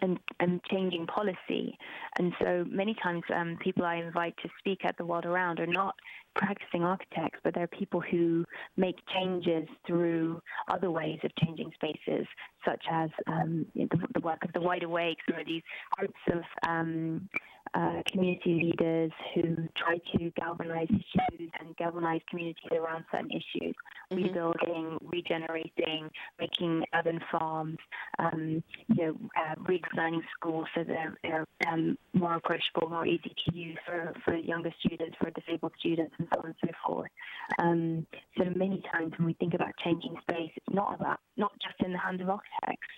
[0.00, 1.76] and, and changing policy.
[2.18, 5.66] And so many times, um, people I invite to speak at the World Around are
[5.66, 5.94] not
[6.34, 8.44] practicing architects, but they're people who
[8.76, 12.26] make changes through other ways of changing spaces,
[12.66, 17.28] such as um, the, the, work of the Wide Awake, or these groups of um,
[17.74, 23.74] uh, community leaders who try to galvanize issues and galvanize communities around certain issues,
[24.12, 24.16] mm-hmm.
[24.16, 27.78] rebuilding, regenerating, making urban farms,
[28.18, 33.56] um, you know, uh, redesigning schools so they're, they're um, more approachable, more easy to
[33.56, 37.10] use for, for younger students, for disabled students, and so on and so forth.
[37.58, 38.06] Um,
[38.38, 41.92] so many times when we think about changing space, it's not about not just in
[41.92, 42.88] the hands of architects.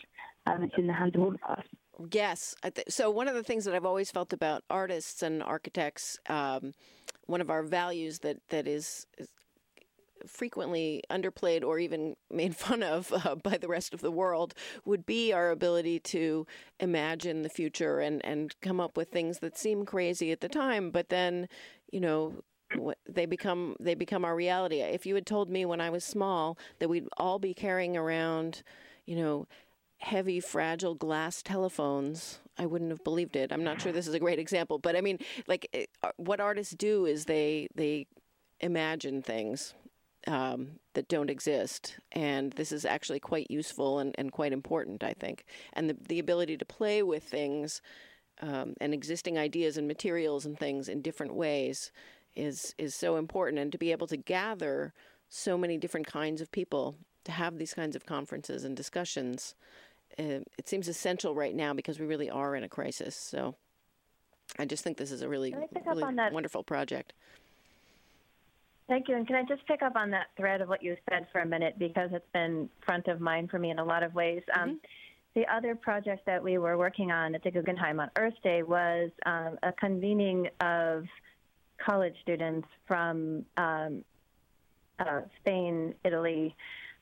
[0.46, 1.64] Um, it's in the hands of all of us.
[2.10, 2.54] Yes.
[2.88, 6.72] So one of the things that I've always felt about artists and architects, um,
[7.26, 9.28] one of our values that that is, is,
[10.26, 14.54] frequently underplayed or even made fun of uh, by the rest of the world
[14.84, 16.46] would be our ability to
[16.80, 20.90] imagine the future and and come up with things that seem crazy at the time,
[20.90, 21.48] but then,
[21.92, 22.42] you know,
[23.08, 24.80] they become they become our reality.
[24.80, 28.62] If you had told me when I was small that we'd all be carrying around,
[29.06, 29.46] you know,
[30.04, 33.52] heavy, fragile glass telephones, I wouldn't have believed it.
[33.52, 36.40] I'm not sure this is a great example, but I mean, like, eh, uh, what
[36.40, 38.06] artists do is they they
[38.60, 39.74] imagine things
[40.26, 45.14] um, that don't exist, and this is actually quite useful and, and quite important, I
[45.14, 45.44] think.
[45.72, 47.82] And the the ability to play with things
[48.40, 51.90] um, and existing ideas and materials and things in different ways
[52.36, 54.92] is is so important, and to be able to gather
[55.28, 59.54] so many different kinds of people to have these kinds of conferences and discussions
[60.18, 63.16] uh, it seems essential right now because we really are in a crisis.
[63.16, 63.56] So
[64.58, 65.54] I just think this is a really,
[65.86, 67.12] really wonderful project.
[68.88, 69.16] Thank you.
[69.16, 71.46] And can I just pick up on that thread of what you said for a
[71.46, 74.42] minute because it's been front of mind for me in a lot of ways.
[74.54, 74.70] Um, mm-hmm.
[74.70, 74.80] Um,
[75.34, 79.10] the other project that we were working on at the Guggenheim on Earth Day was
[79.26, 81.06] um, a convening of
[81.84, 84.04] college students from um,
[85.00, 86.54] uh, Spain, Italy,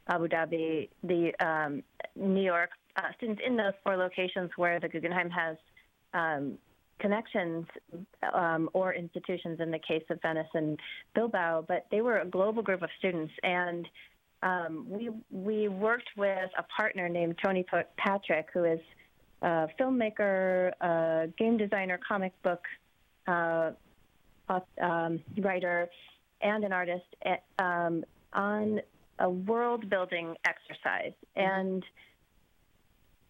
[0.08, 1.82] Abu Dhabi, the um,
[2.16, 5.56] New York, uh, students in those four locations where the Guggenheim has
[6.14, 6.58] um,
[6.98, 7.66] connections
[8.32, 10.78] um, or institutions in the case of Venice and
[11.14, 13.32] Bilbao, but they were a global group of students.
[13.42, 13.88] And
[14.42, 17.64] um, we, we worked with a partner named Tony
[17.96, 18.80] Patrick, who is
[19.42, 22.62] a filmmaker, a game designer, comic book
[23.26, 23.70] uh,
[24.80, 25.88] um, writer,
[26.40, 28.80] and an artist at, um, on
[29.18, 31.12] a world building exercise.
[31.36, 31.40] Mm-hmm.
[31.40, 31.84] And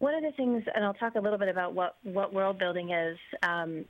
[0.03, 2.91] one of the things, and I'll talk a little bit about what, what world building
[2.91, 3.85] is, um,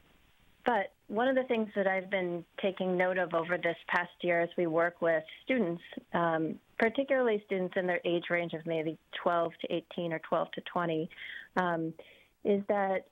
[0.64, 4.39] but one of the things that I've been taking note of over this past year
[4.39, 5.82] as we work with students
[6.14, 10.61] um, particularly students in their age range of maybe 12 to 18 or 12 to
[10.61, 11.09] 20,
[11.57, 11.93] um,
[12.43, 13.05] is that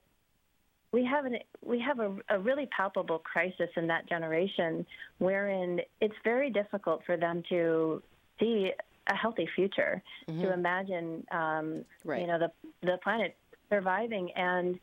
[0.92, 4.86] we have an we have a, a, really palpable crisis in that generation,
[5.20, 8.04] wherein it's very difficult for them to
[8.40, 8.72] see
[9.08, 10.42] a healthy future, mm-hmm.
[10.42, 12.22] to imagine, um, right.
[12.22, 13.36] you know, the the planet
[13.70, 14.80] surviving, and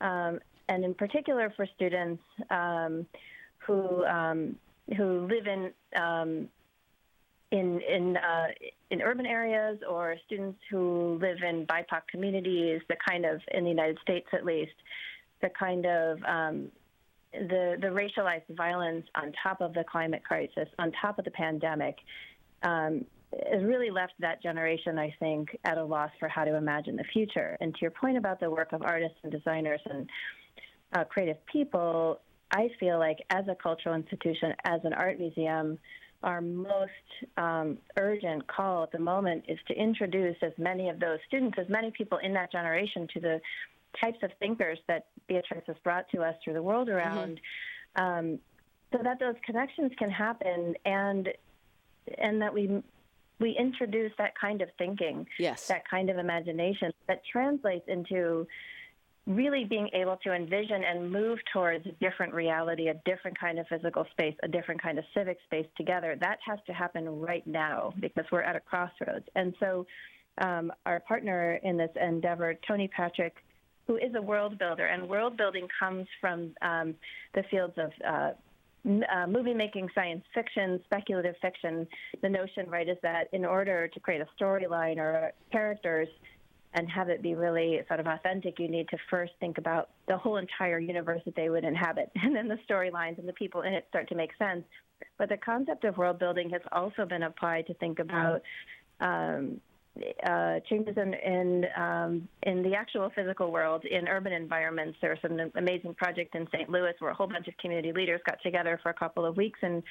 [0.00, 3.06] um, and in particular for students um,
[3.58, 4.56] who um,
[4.96, 6.48] who live in um,
[7.50, 8.48] in in uh,
[8.90, 13.70] in urban areas or students who live in BIPOC communities, the kind of in the
[13.70, 14.72] United States at least,
[15.40, 16.68] the kind of um,
[17.32, 21.96] the the racialized violence on top of the climate crisis, on top of the pandemic,
[22.62, 23.04] um,
[23.50, 27.04] has really left that generation, I think, at a loss for how to imagine the
[27.12, 27.56] future.
[27.60, 30.08] And to your point about the work of artists and designers and
[30.92, 32.20] uh, creative people,
[32.50, 35.78] I feel like as a cultural institution, as an art museum,
[36.22, 36.90] our most
[37.36, 41.68] um, urgent call at the moment is to introduce as many of those students, as
[41.68, 43.40] many people in that generation to the
[44.00, 46.96] types of thinkers that Beatrice has brought to us through the world mm-hmm.
[46.96, 47.40] around,
[47.96, 48.04] mm-hmm.
[48.04, 48.38] um,
[48.92, 51.28] so that those connections can happen and
[52.18, 52.82] and that we
[53.42, 55.66] we introduce that kind of thinking, yes.
[55.66, 58.46] that kind of imagination that translates into
[59.26, 63.66] really being able to envision and move towards a different reality, a different kind of
[63.68, 67.92] physical space, a different kind of civic space together, that has to happen right now
[68.00, 69.26] because we're at a crossroads.
[69.34, 69.86] And so,
[70.38, 73.36] um, our partner in this endeavor, Tony Patrick,
[73.86, 76.94] who is a world builder, and world building comes from um,
[77.34, 78.30] the fields of uh,
[78.86, 81.86] uh, movie making, science fiction, speculative fiction.
[82.20, 86.08] The notion, right, is that in order to create a storyline or characters,
[86.74, 90.16] and have it be really sort of authentic, you need to first think about the
[90.16, 92.10] whole entire universe that they would inhabit.
[92.22, 94.64] And then the storylines and the people in it start to make sense.
[95.18, 98.42] But the concept of world building has also been applied to think about
[99.00, 99.60] um,
[100.26, 104.96] uh, changes in in, um, in the actual physical world in urban environments.
[105.00, 106.70] There was an amazing project in St.
[106.70, 109.58] Louis where a whole bunch of community leaders got together for a couple of weeks
[109.62, 109.82] and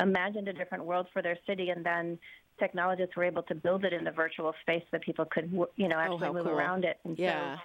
[0.00, 2.18] imagined a different world for their city, and then
[2.58, 5.88] technologists were able to build it in the virtual space so that people could, you
[5.88, 6.52] know, oh, actually oh, move cool.
[6.52, 6.98] around it.
[7.04, 7.56] And yeah.
[7.56, 7.60] So,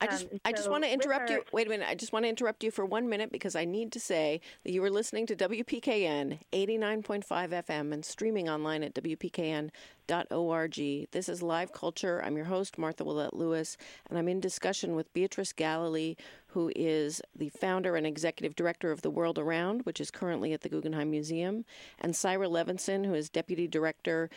[0.00, 1.36] I just, um, I just want to interrupt our...
[1.36, 1.44] you.
[1.52, 1.88] Wait a minute.
[1.88, 4.72] I just want to interrupt you for one minute because I need to say that
[4.72, 10.74] you were listening to WPKN 89.5 FM and streaming online at WPKN.org.
[11.12, 12.22] This is Live Culture.
[12.24, 13.76] I'm your host, Martha Willett Lewis,
[14.08, 16.16] and I'm in discussion with Beatrice Galilee,
[16.48, 20.62] who is the founder and executive director of The World Around, which is currently at
[20.62, 21.64] the Guggenheim Museum,
[22.00, 24.30] and Cyra Levenson, who is deputy director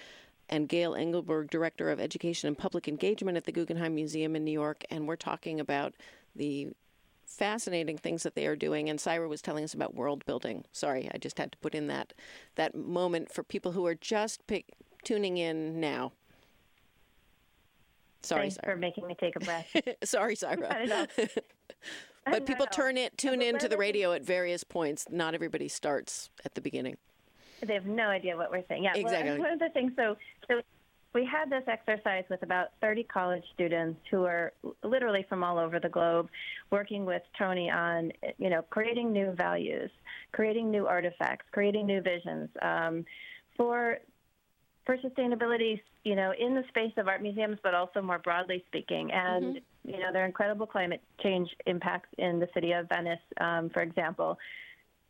[0.49, 4.51] and Gail Engelberg, Director of Education and Public Engagement at the Guggenheim Museum in New
[4.51, 4.83] York.
[4.89, 5.93] And we're talking about
[6.35, 6.69] the
[7.25, 8.89] fascinating things that they are doing.
[8.89, 10.65] And Cyra was telling us about world building.
[10.71, 12.13] Sorry, I just had to put in that
[12.55, 14.65] that moment for people who are just pick,
[15.03, 16.11] tuning in now.
[18.21, 18.65] Sorry, Thanks Cyra.
[18.65, 19.75] for making me take a breath.
[20.03, 21.07] Sorry, Cyra.
[22.25, 25.07] but people turn it tune in to the radio at various points.
[25.09, 26.97] Not everybody starts at the beginning.
[27.68, 28.84] They have no idea what we're saying.
[28.84, 29.32] Yeah, exactly.
[29.32, 30.16] Well, one of the things, so,
[30.47, 30.61] so
[31.14, 34.53] we had this exercise with about 30 college students who are
[34.84, 36.30] literally from all over the globe
[36.72, 39.91] working with Tony on, you know, creating new values,
[40.32, 43.05] creating new artifacts, creating new visions um,
[43.55, 43.99] for
[44.86, 49.11] for sustainability, you know, in the space of art museums, but also more broadly speaking.
[49.11, 49.89] And, mm-hmm.
[49.89, 53.82] you know, there are incredible climate change impacts in the city of Venice, um, for
[53.82, 54.38] example.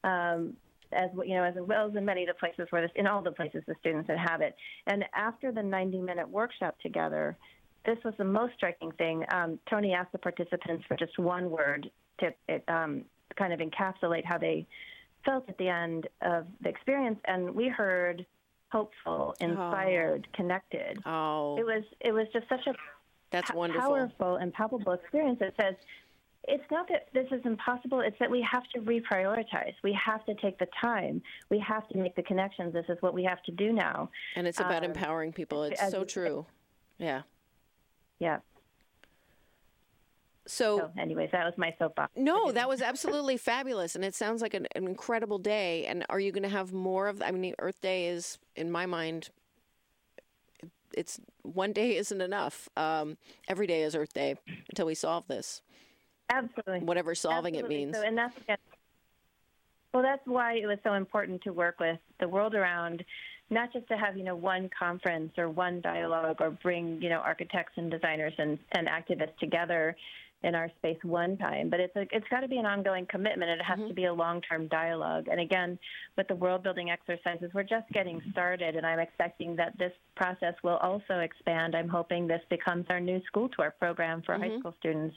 [0.04, 0.56] Um,
[0.96, 3.22] as you know, as well as in many of the places where this, in all
[3.22, 4.56] the places the students inhabit.
[4.88, 7.38] And after the 90-minute workshop together,
[7.86, 9.26] this was the most striking thing.
[9.34, 11.90] Um, Tony asked the participants for just one word
[12.20, 14.68] to it, um, kind of encapsulate how they
[15.26, 18.26] felt at the end of the experience, and we heard
[18.72, 20.36] hopeful, inspired, oh.
[20.36, 21.00] connected.
[21.06, 22.74] Oh, it was it was just such a
[23.32, 25.76] that's wonderful, powerful and palpable experience that says
[26.46, 28.02] it's not that this is impossible.
[28.02, 29.74] It's that we have to reprioritize.
[29.84, 31.22] We have to take the time.
[31.50, 32.74] We have to make the connections.
[32.74, 34.10] This is what we have to do now.
[34.36, 35.64] And it's about um, empowering people.
[35.64, 36.46] It's so true.
[36.98, 37.22] Yeah.
[38.20, 38.40] Yeah.
[40.46, 42.12] So, so, anyways, that was my soapbox.
[42.18, 45.86] No, that was absolutely fabulous, and it sounds like an, an incredible day.
[45.86, 47.22] And are you going to have more of?
[47.22, 49.30] I mean, Earth Day is, in my mind,
[50.94, 52.68] it's one day isn't enough.
[52.76, 53.18] Um,
[53.48, 54.36] every day is Earth Day
[54.70, 55.62] until we solve this.
[56.30, 56.86] Absolutely.
[56.86, 57.76] Whatever solving Absolutely.
[57.76, 57.98] it means.
[57.98, 58.58] So, and that's again,
[59.94, 63.04] well, that's why it was so important to work with the world around,
[63.50, 67.20] not just to have you know one conference or one dialogue or bring you know
[67.20, 69.96] architects and designers and, and activists together
[70.44, 73.50] in our space one time, but it's a, it's got to be an ongoing commitment,
[73.50, 73.88] it has mm-hmm.
[73.88, 75.28] to be a long-term dialogue.
[75.32, 75.80] And again,
[76.18, 80.78] with the world-building exercises, we're just getting started, and I'm expecting that this process will
[80.78, 81.76] also expand.
[81.76, 84.44] I'm hoping this becomes our new school tour program for mm-hmm.
[84.44, 85.16] high school students.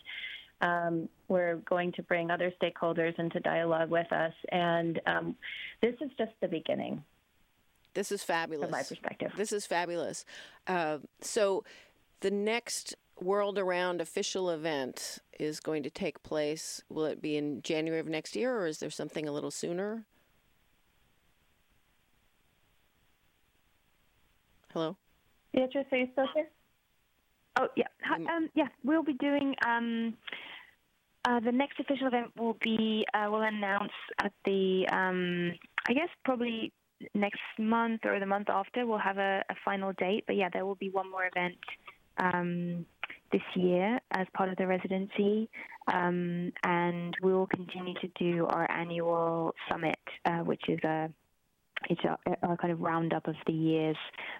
[0.60, 5.36] Um, we're going to bring other stakeholders into dialogue with us, and um,
[5.82, 7.02] this is just the beginning.
[7.94, 8.66] This is fabulous.
[8.66, 9.32] From my perspective.
[9.36, 10.24] This is fabulous.
[10.66, 11.64] Uh, so,
[12.20, 16.82] the next World Around official event is going to take place.
[16.88, 20.04] Will it be in January of next year, or is there something a little sooner?
[24.72, 24.96] Hello?
[25.54, 26.48] Beatrice, are you still here?
[27.58, 27.86] Oh, yeah.
[28.12, 29.54] Um, yeah, we'll be doing.
[29.66, 30.14] Um,
[31.26, 35.52] uh, the next official event will be, uh, we'll announce at the, um,
[35.88, 36.72] I guess, probably
[37.14, 40.24] next month or the month after, we'll have a, a final date.
[40.26, 41.56] But yeah, there will be one more event
[42.18, 42.86] um,
[43.32, 45.48] this year as part of the residency,
[45.92, 51.10] um, and we will continue to do our annual summit, uh, which is a
[51.88, 53.96] it's our, our, kind of roundup of the year's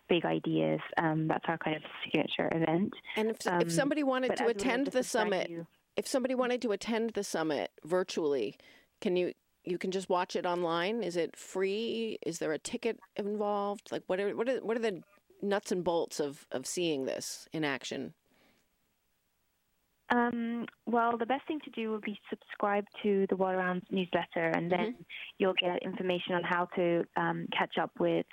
[0.08, 0.80] big ideas.
[0.96, 2.92] Um, that's our kind of signature event.
[3.16, 5.66] And if, if um, somebody wanted to attend the summit, you,
[5.96, 8.56] if somebody wanted to attend the summit virtually,
[9.00, 9.32] can you
[9.64, 11.02] you can just watch it online?
[11.02, 12.18] Is it free?
[12.24, 13.90] Is there a ticket involved?
[13.90, 15.02] Like what are what are what are the
[15.42, 18.14] nuts and bolts of of seeing this in action?
[20.10, 24.50] Um, well, the best thing to do would be subscribe to the World Around newsletter,
[24.54, 25.02] and then mm-hmm.
[25.38, 28.26] you'll get information on how to um, catch up with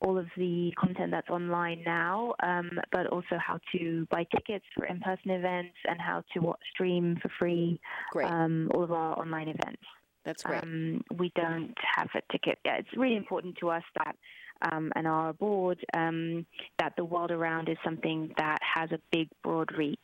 [0.00, 4.86] all of the content that's online now, um, but also how to buy tickets for
[4.86, 7.80] in-person events and how to watch, stream for free
[8.22, 9.82] um, all of our online events.
[10.24, 10.62] That's great.
[10.62, 12.58] Um, we don't have a ticket.
[12.64, 14.16] Yeah, it's really important to us that
[14.62, 16.46] um, and our board um,
[16.78, 19.98] that the world around is something that has a big, broad reach.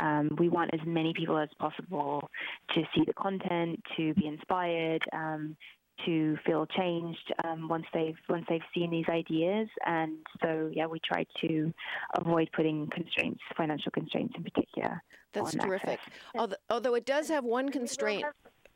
[0.00, 2.28] Um, we want as many people as possible
[2.74, 5.56] to see the content, to be inspired, um,
[6.04, 9.68] to feel changed um, once they've once they've seen these ideas.
[9.86, 11.72] And so, yeah, we try to
[12.14, 15.02] avoid putting constraints, financial constraints in particular.
[15.32, 16.00] That's terrific.
[16.34, 18.24] Although, although it does have one constraint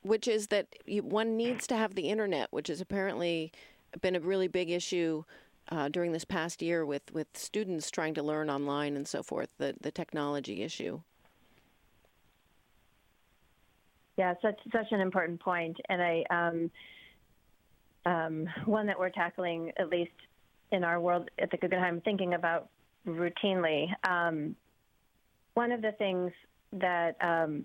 [0.03, 3.53] which is that you, one needs to have the internet, which is apparently
[4.01, 5.25] been a really big issue
[5.71, 9.49] uh, during this past year with, with students trying to learn online and so forth,
[9.59, 11.01] the, the technology issue.
[14.17, 16.71] Yeah, such such an important point, and I um,
[18.05, 20.13] um, one that we're tackling at least
[20.73, 22.69] in our world at the Guggenheim, thinking about
[23.07, 23.87] routinely.
[24.05, 24.55] Um,
[25.55, 26.33] one of the things
[26.73, 27.65] that um,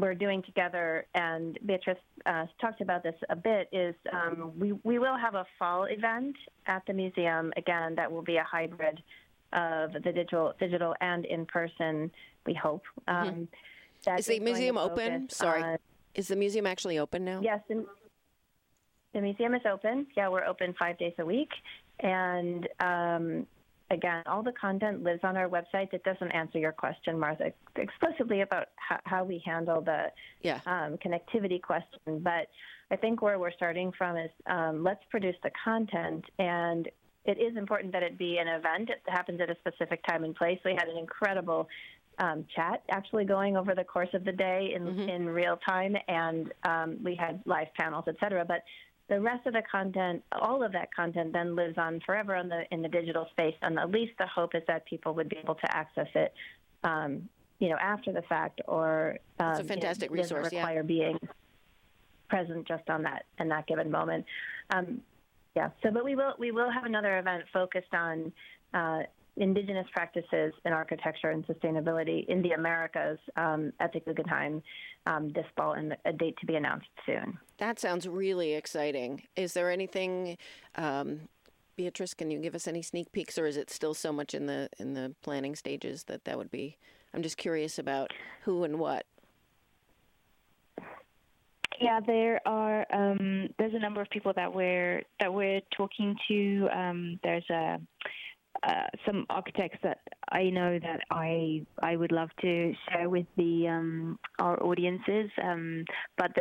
[0.00, 4.98] we're doing together, and Beatrice uh, talked about this a bit, is um, we, we
[4.98, 6.36] will have a fall event
[6.66, 7.52] at the museum.
[7.56, 9.02] Again, that will be a hybrid
[9.52, 12.10] of the digital, digital and in person,
[12.46, 12.82] we hope.
[13.08, 13.28] Mm-hmm.
[13.28, 13.48] Um,
[14.18, 15.28] is the museum open?
[15.28, 15.62] Sorry.
[15.62, 15.78] On,
[16.14, 17.40] is the museum actually open now?
[17.42, 17.60] Yes.
[17.68, 17.84] The,
[19.14, 20.06] the museum is open.
[20.16, 21.50] Yeah, we're open five days a week.
[22.00, 23.46] And um,
[23.90, 25.92] again, all the content lives on our website.
[25.92, 30.06] It doesn't answer your question, Martha, explicitly about how, how we handle the
[30.42, 30.60] yeah.
[30.66, 32.20] um, connectivity question.
[32.20, 32.48] But
[32.90, 36.88] I think where we're starting from is um, let's produce the content and
[37.24, 38.88] it is important that it be an event.
[38.88, 40.58] It happens at a specific time and place.
[40.64, 41.68] We had an incredible
[42.18, 45.08] um, chat actually going over the course of the day in, mm-hmm.
[45.08, 48.44] in real time, and um, we had live panels, et cetera.
[48.44, 48.62] But
[49.08, 52.62] the rest of the content, all of that content, then lives on forever in the
[52.70, 53.54] in the digital space.
[53.62, 56.34] And at least the hope is that people would be able to access it,
[56.84, 57.28] um,
[57.58, 60.52] you know, after the fact, or um, it's a fantastic you know, resource.
[60.52, 60.82] Require yeah.
[60.82, 61.18] being
[62.28, 64.26] present just on that in that given moment.
[64.70, 65.00] Um,
[65.56, 65.70] yeah.
[65.82, 68.32] So, but we will we will have another event focused on
[68.74, 69.00] uh,
[69.38, 74.62] indigenous practices in architecture and sustainability in the Americas um, at the Guggenheim
[75.06, 77.38] um, this fall, and a date to be announced soon.
[77.58, 79.22] That sounds really exciting.
[79.36, 80.36] Is there anything,
[80.74, 81.20] um,
[81.76, 82.14] Beatrice?
[82.14, 84.68] Can you give us any sneak peeks, or is it still so much in the
[84.78, 86.76] in the planning stages that that would be?
[87.14, 88.12] I'm just curious about
[88.42, 89.06] who and what.
[91.80, 92.84] Yeah, there are.
[92.92, 96.68] Um, there's a number of people that we're that we're talking to.
[96.74, 97.80] Um, there's a
[98.62, 99.98] uh, some architects that
[100.30, 105.84] I know that I I would love to share with the um, our audiences, um,
[106.16, 106.32] but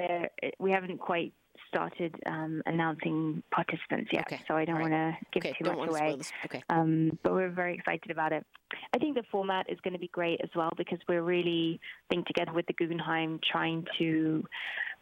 [0.59, 1.33] we haven't quite
[1.67, 4.41] started um, announcing participants yet, okay.
[4.47, 4.91] so I don't right.
[4.91, 5.57] want to give okay.
[5.57, 6.17] too don't much away.
[6.45, 6.63] Okay.
[6.69, 8.45] Um, but we're very excited about it.
[8.93, 12.15] I think the format is going to be great as well because we're really, I
[12.15, 14.43] think, together with the Guggenheim, trying to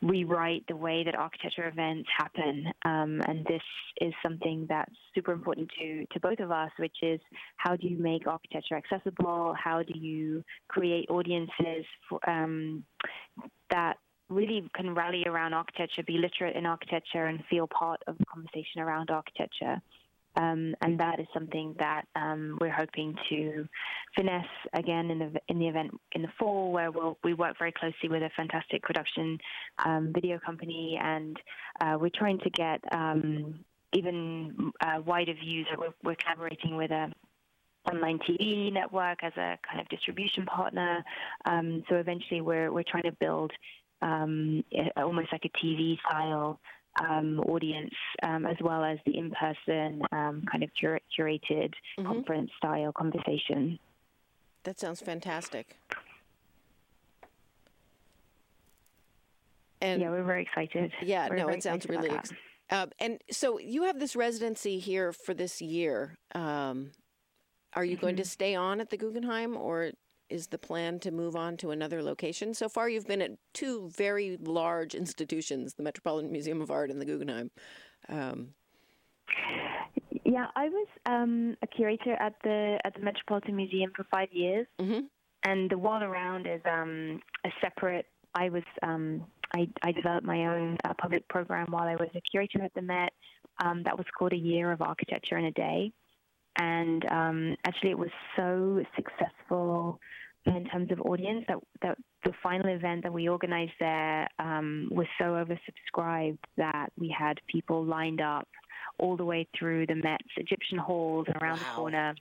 [0.02, 2.66] rewrite the way that architecture events happen.
[2.84, 3.62] Um, and this
[4.02, 7.20] is something that's super important to, to both of us, which is
[7.58, 9.56] how do you make architecture accessible?
[9.62, 12.84] How do you create audiences for, um,
[13.72, 13.98] that
[14.30, 18.82] really can rally around architecture, be literate in architecture, and feel part of the conversation
[18.82, 19.82] around architecture?
[20.38, 23.68] Um, and that is something that um, we're hoping to
[24.16, 27.72] finesse again in the in the event in the fall, where we'll, we work very
[27.72, 29.38] closely with a fantastic production
[29.86, 31.38] um, video company, and
[31.80, 33.60] uh, we're trying to get um,
[33.94, 35.68] even uh, wider views.
[35.78, 37.14] We're, we're collaborating with a
[37.90, 41.04] online TV network as a kind of distribution partner.
[41.46, 43.54] Um, so eventually, we're we're trying to build
[44.02, 44.64] um,
[44.98, 46.60] almost like a TV style
[47.00, 47.94] um, audience,
[48.24, 52.08] um, as well as the in-person um, kind of cur- curated mm-hmm.
[52.08, 53.80] conference style conversation.
[54.64, 55.78] That sounds fantastic.
[59.82, 60.92] And yeah, we're very excited.
[61.04, 62.10] Yeah, we're no, it sounds really.
[62.10, 62.34] Ex-
[62.70, 66.18] uh, and so you have this residency here for this year.
[66.34, 66.92] Um,
[67.74, 68.02] are you mm-hmm.
[68.02, 68.28] going to mm-hmm.
[68.28, 69.92] stay on at the Guggenheim, or
[70.30, 72.54] is the plan to move on to another location?
[72.54, 77.02] So far, you've been at two very large institutions the Metropolitan Museum of Art and
[77.02, 77.52] the Guggenheim.
[78.10, 78.50] Um,
[80.24, 84.68] yeah, I was um, a curator at the at the Metropolitan Museum for five years,
[84.80, 85.02] mm-hmm.
[85.44, 88.08] and the World Around is um, a separate.
[88.34, 89.24] I was um,
[89.54, 92.82] I, I, developed my own uh, public program while I was a curator at the
[92.82, 93.14] Met.
[93.64, 95.94] Um, that was called a year of architecture in a day,
[96.58, 100.00] and um, actually it was so successful
[100.46, 105.08] in terms of audience that, that the final event that we organized there um, was
[105.18, 108.48] so oversubscribed that we had people lined up
[109.00, 111.64] all the way through the Met's Egyptian halls and around wow.
[111.64, 112.16] the corner.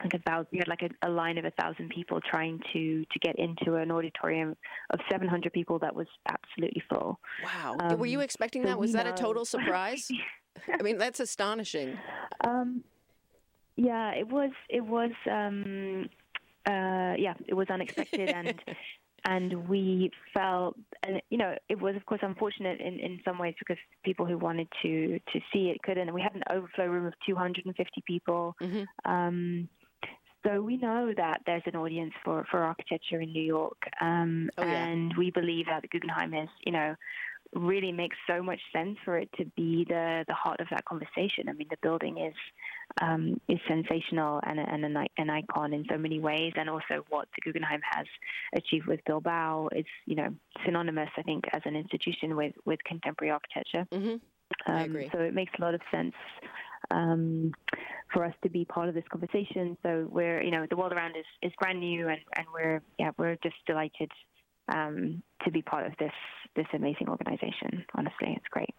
[0.00, 3.18] Like about we had like a, a line of a thousand people trying to to
[3.20, 4.56] get into an auditorium
[4.90, 7.18] of 700 people that was absolutely full.
[7.42, 7.76] Wow!
[7.80, 8.78] Um, Were you expecting so that?
[8.78, 9.12] Was that know.
[9.12, 10.08] a total surprise?
[10.72, 11.98] I mean, that's astonishing.
[12.44, 12.84] Um,
[13.78, 14.50] yeah, it was.
[14.68, 15.12] It was.
[15.30, 16.08] Um,
[16.66, 18.54] uh, yeah, it was unexpected, and
[19.24, 20.76] and we felt,
[21.06, 24.36] and you know, it was of course unfortunate in, in some ways because people who
[24.36, 26.08] wanted to to see it couldn't.
[26.08, 28.56] And we had an overflow room of 250 people.
[28.60, 29.10] Mm-hmm.
[29.10, 29.68] Um,
[30.44, 34.64] so we know that there's an audience for, for architecture in New York, um, oh,
[34.64, 34.86] yeah.
[34.86, 36.94] and we believe that the Guggenheim is, you know,
[37.54, 41.48] really makes so much sense for it to be the the heart of that conversation.
[41.48, 42.34] I mean, the building is
[43.00, 47.28] um, is sensational and, and an, an, icon in so many ways, and also what
[47.34, 48.06] the Guggenheim has
[48.56, 50.28] achieved with Bilbao is you know
[50.64, 53.86] synonymous, I think, as an institution with with contemporary architecture.
[53.92, 54.16] Mm-hmm.
[54.66, 55.08] I um, agree.
[55.12, 56.14] So it makes a lot of sense
[56.90, 57.52] um,
[58.12, 59.76] for us to be part of this conversation.
[59.82, 63.10] So we're, you know, the world around is, is brand new, and, and we're, yeah,
[63.18, 64.10] we're just delighted
[64.72, 66.12] um, to be part of this
[66.56, 67.84] this amazing organization.
[67.94, 68.74] Honestly, it's great.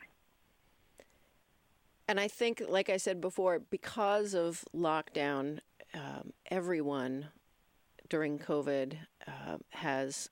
[2.10, 5.60] And I think, like I said before, because of lockdown,
[5.94, 7.28] um, everyone
[8.10, 8.96] during COVID
[9.28, 10.28] uh, has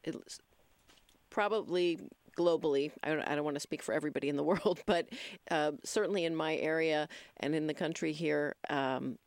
[1.30, 2.00] probably
[2.36, 5.08] globally, I don't, I don't, want to speak for everybody in the world, but
[5.52, 7.08] uh, certainly in my area
[7.42, 9.20] and in the country here, um,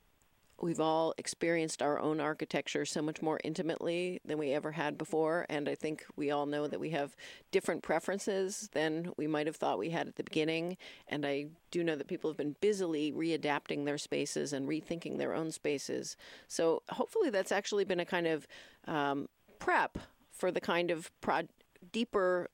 [0.61, 5.47] we've all experienced our own architecture so much more intimately than we ever had before.
[5.49, 7.17] And I think we all know that we have
[7.51, 10.77] different preferences than we might have thought we had at the beginning.
[11.09, 15.35] And I do know that people have been busily readapting their spaces and rethinking their
[15.35, 16.17] own spaces.
[16.49, 18.47] So hopefully that's actually been a kind of
[18.87, 19.99] um, prep
[20.31, 21.49] for the kind of pro-
[21.93, 22.51] deeper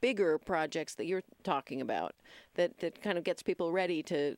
[0.00, 2.14] bigger projects that you're talking about
[2.54, 4.36] that, that kind of gets people ready to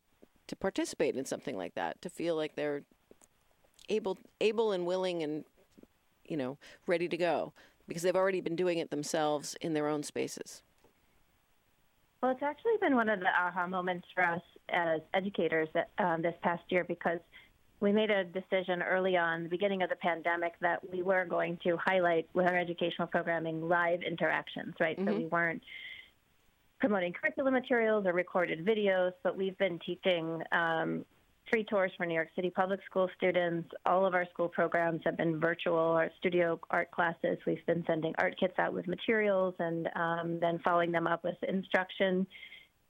[0.49, 2.83] to participate in something like that to feel like they're
[3.89, 5.45] able able and willing and
[6.25, 7.53] you know ready to go
[7.89, 10.63] because they've already been doing it themselves in their own spaces.
[12.23, 15.69] Well, it's actually been one of the aha moments for us as educators
[15.99, 17.21] um, this past year because
[17.81, 21.59] we made a decision early on, the beginning of the pandemic, that we were going
[21.63, 24.99] to highlight with our educational programming live interactions, right?
[24.99, 25.09] Mm-hmm.
[25.09, 25.63] So we weren't
[26.81, 31.05] promoting curriculum materials or recorded videos, but we've been teaching um,
[31.51, 33.69] free tours for New York City public school students.
[33.85, 37.39] All of our school programs have been virtual Our studio art classes.
[37.47, 41.37] We've been sending art kits out with materials and um, then following them up with
[41.49, 42.27] instruction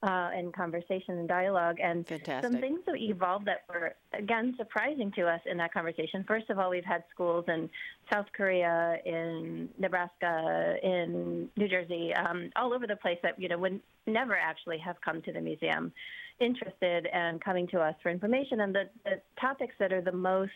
[0.02, 1.76] uh, and conversation and dialogue.
[1.82, 2.52] And Fantastic.
[2.52, 6.24] some things that evolved that were, again, surprising to us in that conversation.
[6.26, 7.68] First of all, we've had schools in
[8.12, 13.58] South Korea, in Nebraska, in New Jersey, um, all over the place that, you know,
[13.58, 15.92] would never actually have come to the museum
[16.40, 18.60] interested and coming to us for information.
[18.60, 20.52] And the, the topics that are the most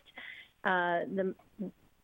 [0.64, 1.34] uh, the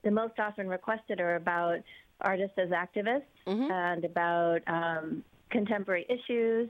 [0.02, 1.80] the most often requested are about
[2.20, 3.70] artists as activists mm-hmm.
[3.70, 6.68] and about um, contemporary issues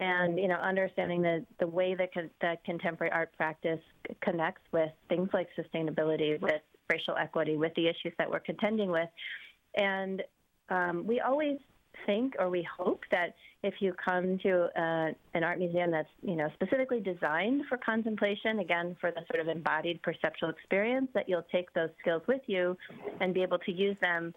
[0.00, 3.80] and you know understanding the the way that con- that contemporary art practice
[4.22, 9.08] connects with things like sustainability, with racial equity, with the issues that we're contending with,
[9.76, 10.22] and
[10.70, 11.58] um, we always
[12.06, 16.36] think or we hope that if you come to uh, an art museum that's you
[16.36, 21.46] know specifically designed for contemplation again for the sort of embodied perceptual experience that you'll
[21.52, 22.76] take those skills with you
[23.20, 24.32] and be able to use them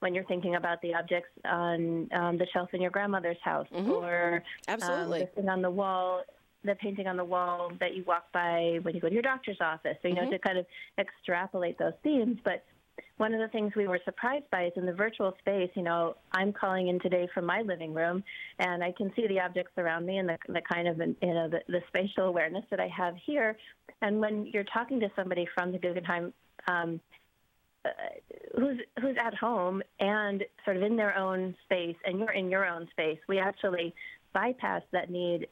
[0.00, 3.90] when you're thinking about the objects on um, the shelf in your grandmother's house mm-hmm.
[3.90, 6.22] or absolutely um, the thing on the wall
[6.64, 9.58] the painting on the wall that you walk by when you go to your doctor's
[9.60, 10.32] office so you know mm-hmm.
[10.32, 10.66] to kind of
[10.98, 12.64] extrapolate those themes but
[13.16, 16.16] one of the things we were surprised by is in the virtual space, you know,
[16.32, 18.22] I'm calling in today from my living room
[18.58, 21.48] and I can see the objects around me and the, the kind of, you know,
[21.48, 23.56] the, the spatial awareness that I have here.
[24.02, 26.32] And when you're talking to somebody from the Guggenheim,
[26.66, 27.00] um,
[27.84, 27.90] uh,
[28.56, 32.66] who's who's at home and sort of in their own space, and you're in your
[32.66, 33.94] own space, we actually
[34.32, 35.46] bypass that need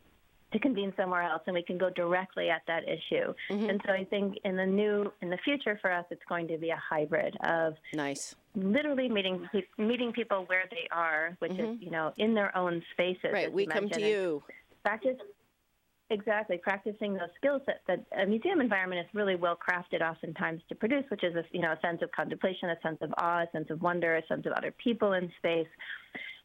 [0.52, 3.34] to convene somewhere else and we can go directly at that issue.
[3.50, 3.70] Mm-hmm.
[3.70, 6.58] And so I think in the new in the future for us it's going to
[6.58, 11.74] be a hybrid of nice literally meeting meeting people where they are, which mm-hmm.
[11.74, 13.30] is, you know, in their own spaces.
[13.32, 14.42] Right, we come to you.
[14.84, 15.16] Practice
[16.10, 20.74] exactly practicing those skills that, that a museum environment is really well crafted oftentimes to
[20.74, 23.50] produce, which is a you know a sense of contemplation, a sense of awe, a
[23.52, 25.68] sense of wonder, a sense of other people in space.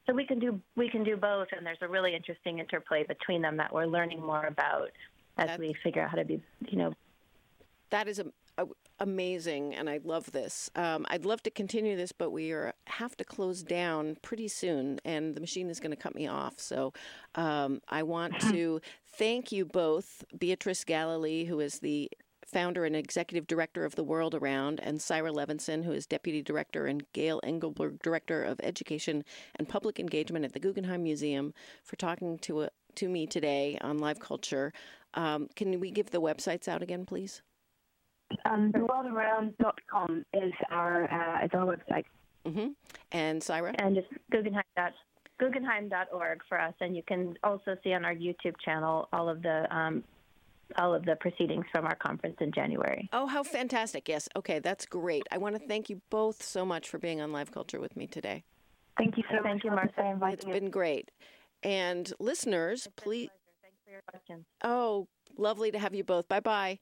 [0.08, 3.42] So we can do we can do both, and there's a really interesting interplay between
[3.42, 4.90] them that we're learning more about
[5.38, 6.94] as That's, we figure out how to be, you know.
[7.92, 8.26] That is a,
[8.58, 8.66] a,
[9.00, 10.70] amazing, and I love this.
[10.76, 15.00] Um, I'd love to continue this, but we are, have to close down pretty soon,
[15.06, 16.60] and the machine is going to cut me off.
[16.60, 16.94] So
[17.36, 18.82] um, I want to
[19.14, 22.10] thank you both, Beatrice Galilee, who is the
[22.46, 26.86] founder and executive director of the World Around, and Cyra Levenson, who is deputy director,
[26.86, 29.24] and Gail Engelberg, director of education
[29.56, 33.78] and public engagement at the Guggenheim Museum, for talking to, a, uh, to me today
[33.82, 34.74] on Live Culture.
[35.14, 37.42] Um, can we give the websites out again, please?
[38.46, 42.06] Um, theworldaround.com is our uh, is our website.
[42.46, 42.70] Mm-hmm.
[43.12, 43.76] And Cyra?
[43.80, 44.64] And just Guggenheim.
[44.76, 44.94] Dot,
[45.40, 49.66] Guggenheim.org for us, and you can also see on our YouTube channel all of the
[49.76, 50.04] um,
[50.78, 53.10] all of the proceedings from our conference in January.
[53.14, 54.08] Oh, how fantastic.
[54.08, 54.28] Yes.
[54.36, 55.24] Okay, that's great.
[55.32, 58.08] I want to thank you both so much for being on Live Culture with me
[58.08, 58.44] today.
[58.98, 59.64] Thank you so thank much.
[59.64, 60.34] you, Martha.
[60.34, 61.12] It's been great.
[61.64, 63.30] And listeners, please.
[63.62, 64.46] Thanks for your questions.
[64.64, 65.08] Oh,
[65.38, 66.28] lovely to have you both.
[66.28, 66.80] Bye bye.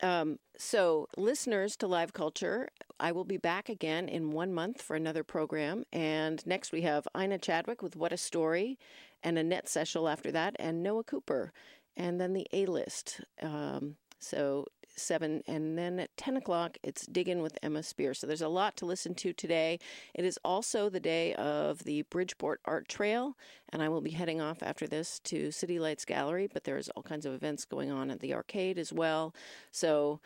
[0.00, 2.68] Um, so, listeners to Live Culture,
[3.00, 5.84] I will be back again in one month for another program.
[5.92, 8.78] And next we have Ina Chadwick with What a Story,
[9.22, 11.52] and Annette Seschel after that, and Noah Cooper
[11.98, 13.20] and then the A list.
[13.42, 18.14] Um, so seven, and then at ten o'clock it's Digging with Emma Spear.
[18.14, 19.78] So there's a lot to listen to today.
[20.14, 23.36] It is also the day of the Bridgeport Art Trail,
[23.68, 26.48] and I will be heading off after this to City Lights Gallery.
[26.52, 29.34] But there's all kinds of events going on at the arcade as well.
[29.70, 30.20] So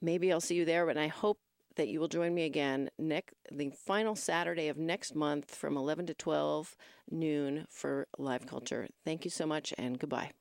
[0.00, 0.86] maybe I'll see you there.
[0.86, 1.38] But I hope
[1.76, 6.06] that you will join me again next the final Saturday of next month from 11
[6.06, 6.76] to 12
[7.10, 8.88] noon for live culture.
[9.04, 10.32] Thank you so much and goodbye.